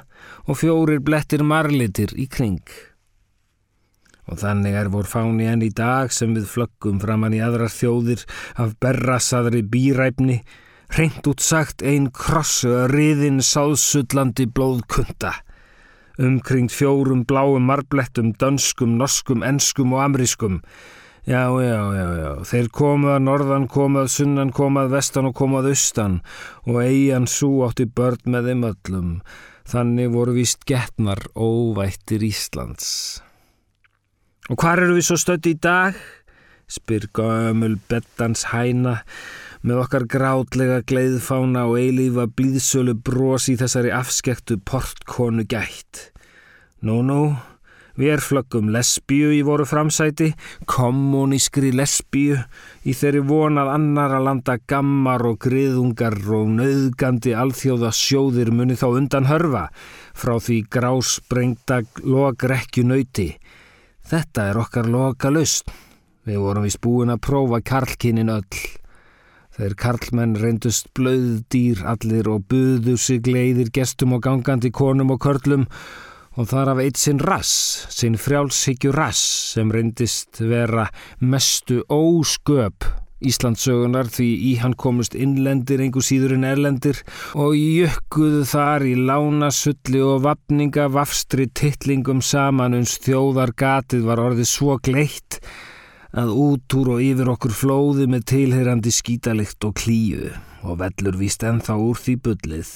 og 0.49 0.61
fjórir 0.63 1.03
blettir 1.05 1.45
marlitir 1.45 2.15
í 2.17 2.29
kring. 2.31 2.65
Og 4.25 4.41
þannig 4.41 4.79
er 4.81 4.89
vor 4.89 5.05
fáni 5.05 5.51
enn 5.51 5.67
í 5.67 5.73
dag 5.77 6.13
sem 6.17 6.33
við 6.33 6.49
flöggum 6.49 7.01
framann 7.03 7.37
í 7.37 7.43
aðrar 7.45 7.73
þjóðir 7.73 8.25
af 8.57 8.73
berrasaðri 8.81 9.61
bíræfni, 9.69 10.39
reynd 10.97 11.29
útsagt 11.29 11.85
ein 11.85 12.09
krossu 12.09 12.73
að 12.73 12.95
riðin 12.95 13.43
sáðsullandi 13.45 14.49
blóðkunda. 14.49 15.35
Umkring 16.19 16.71
fjórum 16.71 17.25
bláum 17.27 17.65
marblettum, 17.67 18.33
dönskum, 18.39 18.97
norskum, 19.01 19.43
enskum 19.43 19.97
og 19.97 20.05
amrískum. 20.05 20.61
Já, 21.27 21.49
já, 21.59 21.81
já, 21.97 22.09
já, 22.21 22.31
þeir 22.45 22.69
komuð 22.69 23.15
að 23.15 23.23
norðan, 23.25 23.69
komuð 23.73 24.05
að 24.05 24.11
sunnan, 24.13 24.53
komuð 24.53 24.85
að 24.85 24.97
vestan 24.99 25.29
og 25.31 25.35
komuð 25.39 25.65
að 25.65 25.71
austan 25.73 26.19
og 26.69 26.81
eigin 26.85 27.31
svo 27.31 27.65
átti 27.67 27.87
börn 27.89 28.29
með 28.29 28.51
þeim 28.51 28.67
öllum. 28.71 29.15
Þannig 29.65 30.13
voru 30.13 30.35
víst 30.37 30.67
getnar 30.69 31.25
óvættir 31.33 32.23
Íslands. 32.27 33.23
Og 34.53 34.61
hvar 34.61 34.85
eru 34.85 34.99
við 34.99 35.09
svo 35.09 35.17
stödd 35.19 35.49
í 35.49 35.57
dag? 35.57 35.97
spyr 36.71 37.09
gömul 37.13 37.77
bettans 37.89 38.49
hæna 38.53 39.03
með 39.65 39.81
okkar 39.81 40.05
grátlega 40.13 40.83
gleiðfána 40.85 41.65
og 41.71 41.81
eilífa 41.81 42.29
blíðsölu 42.29 42.95
bros 43.07 43.49
í 43.49 43.57
þessari 43.61 43.95
afskektu 43.97 44.59
portkonu 44.61 45.47
gætt. 45.49 46.11
Nú, 46.85 47.01
nú, 47.01 47.33
við 47.97 48.13
er 48.19 48.23
flöggum 48.23 48.69
lesbíu 48.75 49.33
í 49.33 49.41
voru 49.47 49.65
framsæti, 49.65 50.35
kommunískri 50.69 51.73
lesbíu, 51.73 52.37
í 52.85 52.93
þeirri 52.93 53.25
vonað 53.25 53.73
annar 53.79 54.19
að 54.19 54.29
landa 54.29 54.59
gammar 54.69 55.25
og 55.25 55.41
griðungar 55.47 56.21
og 56.37 56.53
nöðgandi 56.61 57.33
alþjóða 57.33 57.95
sjóðir 57.97 58.53
muni 58.53 58.77
þá 58.77 58.89
undan 58.93 59.33
hörfa 59.33 59.71
frá 60.13 60.37
því 60.37 60.61
grásprengta 60.77 61.81
logrekju 62.05 62.85
nöyti 62.93 63.33
Þetta 64.05 64.51
er 64.51 64.59
okkar 64.61 64.89
loka 64.93 65.31
lust. 65.33 65.71
Við 66.29 66.43
vorum 66.43 66.67
vist 66.67 66.81
búin 66.85 67.13
að 67.13 67.23
prófa 67.25 67.61
karlkinin 67.65 68.33
öll. 68.33 68.84
Þeir 69.55 69.75
karlmenn 69.79 70.33
reyndust 70.35 70.89
blöðdýr 70.99 71.85
allir 71.87 72.27
og 72.27 72.49
buðu 72.51 72.97
sig 72.99 73.29
leiðir 73.31 73.69
gestum 73.77 74.17
og 74.17 74.25
gangandi 74.27 74.73
konum 74.75 75.13
og 75.15 75.21
körlum 75.23 75.69
og 76.35 76.49
þar 76.51 76.73
af 76.73 76.81
eitt 76.83 76.99
sinn 76.99 77.21
rass, 77.23 77.87
sinn 77.95 78.19
frjálshyggju 78.19 78.91
rass 78.97 79.21
sem 79.55 79.71
reyndist 79.71 80.43
vera 80.43 80.89
mestu 81.23 81.85
ósköp 81.87 82.89
Íslandsögunar 83.25 84.11
því 84.13 84.27
í 84.51 84.55
hann 84.61 84.75
komust 84.77 85.15
innlendir 85.15 85.81
einhver 85.85 86.05
síður 86.05 86.35
en 86.35 86.49
erlendir 86.49 86.99
og 87.39 87.55
jökkuðu 87.55 88.43
þar 88.51 88.85
í 88.91 88.97
lánasulli 88.99 90.03
og 90.05 90.25
vapninga 90.27 90.89
vafstri 90.93 91.47
tittlingum 91.47 92.25
saman 92.27 92.75
uns 92.81 92.99
þjóðar 93.07 93.55
gatið 93.55 94.11
var 94.11 94.25
orðið 94.27 94.51
svo 94.51 94.77
gleitt 94.83 95.39
að 96.15 96.33
út 96.39 96.75
úr 96.79 96.95
og 96.95 97.03
yfir 97.03 97.31
okkur 97.35 97.55
flóði 97.55 98.09
með 98.11 98.27
tilherandi 98.31 98.93
skítalikt 98.95 99.67
og 99.67 99.75
klíu 99.81 100.31
og 100.65 100.79
vellur 100.81 101.19
víst 101.19 101.43
ennþá 101.45 101.77
úr 101.83 101.99
því 101.99 102.15
bullið. 102.25 102.75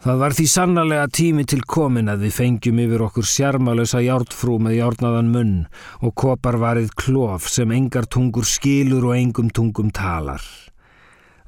Það 0.00 0.16
var 0.22 0.32
því 0.32 0.46
sannarlega 0.48 1.08
tími 1.12 1.42
til 1.44 1.60
komin 1.68 2.08
að 2.08 2.22
við 2.24 2.36
fengjum 2.38 2.78
yfir 2.80 3.02
okkur 3.04 3.26
sjarmalösa 3.28 4.00
hjártfrú 4.00 4.56
með 4.64 4.78
hjárnaðan 4.78 5.28
munn 5.34 5.54
og 6.00 6.14
koparvarið 6.16 6.94
klof 6.96 7.50
sem 7.52 7.74
engar 7.76 8.08
tungur 8.08 8.48
skilur 8.48 9.10
og 9.10 9.18
engum 9.18 9.52
tungum 9.52 9.92
talar. 9.92 10.40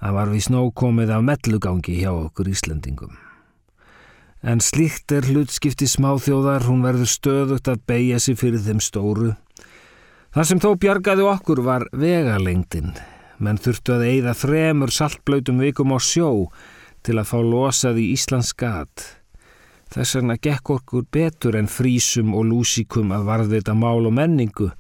Það 0.03 0.16
var 0.18 0.33
við 0.35 0.46
snókomið 0.51 1.14
af 1.16 1.25
mellugangi 1.31 1.96
hjá 2.03 2.11
okkur 2.12 2.53
Íslandingum. 2.53 3.16
En 4.42 4.59
slíkt 4.59 5.12
er 5.14 5.25
hlutskipti 5.31 5.87
smáþjóðar, 5.87 6.66
hún 6.66 6.83
verður 6.83 7.09
stöðugt 7.09 7.68
að 7.70 7.85
beigja 7.87 8.18
sig 8.20 8.37
fyrir 8.40 8.61
þeim 8.61 8.81
stóru. 8.83 9.29
Það 10.33 10.47
sem 10.49 10.61
þó 10.64 10.71
bjargaði 10.81 11.25
okkur 11.29 11.59
var 11.61 11.83
vegalengdin, 11.92 12.95
menn 13.45 13.59
þurftu 13.61 13.99
að 13.99 14.05
eigða 14.09 14.33
þremur 14.40 14.92
saltblöytum 14.97 15.59
vikum 15.61 15.92
á 15.92 16.01
sjó, 16.01 16.49
til 17.05 17.18
að 17.21 17.29
fá 17.29 17.37
losað 17.45 18.01
í 18.01 18.07
Íslands 18.14 18.55
gat. 18.57 19.05
Þess 19.92 20.16
vegna 20.16 20.38
gekk 20.40 20.73
okkur 20.79 21.05
betur 21.12 21.61
en 21.61 21.68
frísum 21.68 22.33
og 22.33 22.49
lúsikum 22.49 23.12
að 23.12 23.29
varðvita 23.29 23.77
mál 23.77 24.09
og 24.09 24.16
menningu. 24.16 24.71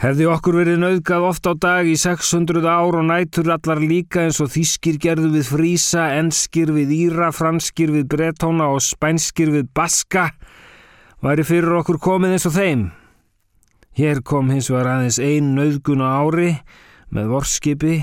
Hefði 0.00 0.30
okkur 0.32 0.58
verið 0.62 0.80
nauðgað 0.80 1.28
oft 1.28 1.44
á 1.44 1.52
dag 1.60 1.84
í 1.84 2.00
600 2.00 2.64
ár 2.64 2.96
og 3.02 3.06
nætur 3.12 3.52
allar 3.52 3.84
líka 3.84 4.24
eins 4.24 4.40
og 4.40 4.48
þýskir 4.56 4.96
gerðu 4.96 5.34
við 5.36 5.52
frísa, 5.52 6.08
enskir 6.16 6.72
við 6.72 6.96
íra, 7.02 7.34
franskir 7.36 7.92
við 7.92 8.08
bretóna 8.16 8.72
og 8.72 8.80
spænskir 8.80 9.52
við 9.60 9.68
baska, 9.76 10.30
væri 11.20 11.44
fyrir 11.44 11.82
okkur 11.84 12.00
komið 12.00 12.38
eins 12.38 12.48
og 12.48 12.56
þeim. 12.56 12.92
Hér 13.94 14.24
kom 14.26 14.48
hins 14.50 14.72
var 14.74 14.88
aðeins 14.90 15.20
ein 15.22 15.52
nauðgun 15.54 16.02
á 16.02 16.18
ári 16.18 16.48
með 17.14 17.28
vorskipi 17.30 17.98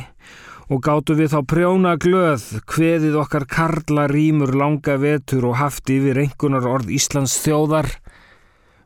og 0.72 0.80
gáttu 0.86 1.18
við 1.20 1.34
þá 1.34 1.40
prjóna 1.52 1.96
glöð 2.00 2.46
hveðið 2.72 3.18
okkar 3.20 3.46
karla 3.52 4.06
rýmur 4.08 4.56
langa 4.56 4.96
vetur 5.02 5.50
og 5.50 5.58
haft 5.60 5.92
yfir 5.92 6.22
einhvernar 6.24 6.70
orð 6.72 6.94
Íslands 6.96 7.36
þjóðar. 7.44 7.92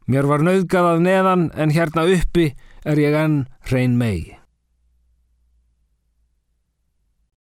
Mér 0.10 0.26
var 0.32 0.46
nauðgað 0.48 0.89
af 0.96 1.04
neðan 1.06 1.52
en 1.54 1.76
hérna 1.78 2.08
uppi 2.10 2.48
er 2.86 3.04
ég 3.06 3.20
enn 3.22 3.44
hrein 3.70 4.00
megi. 4.02 4.35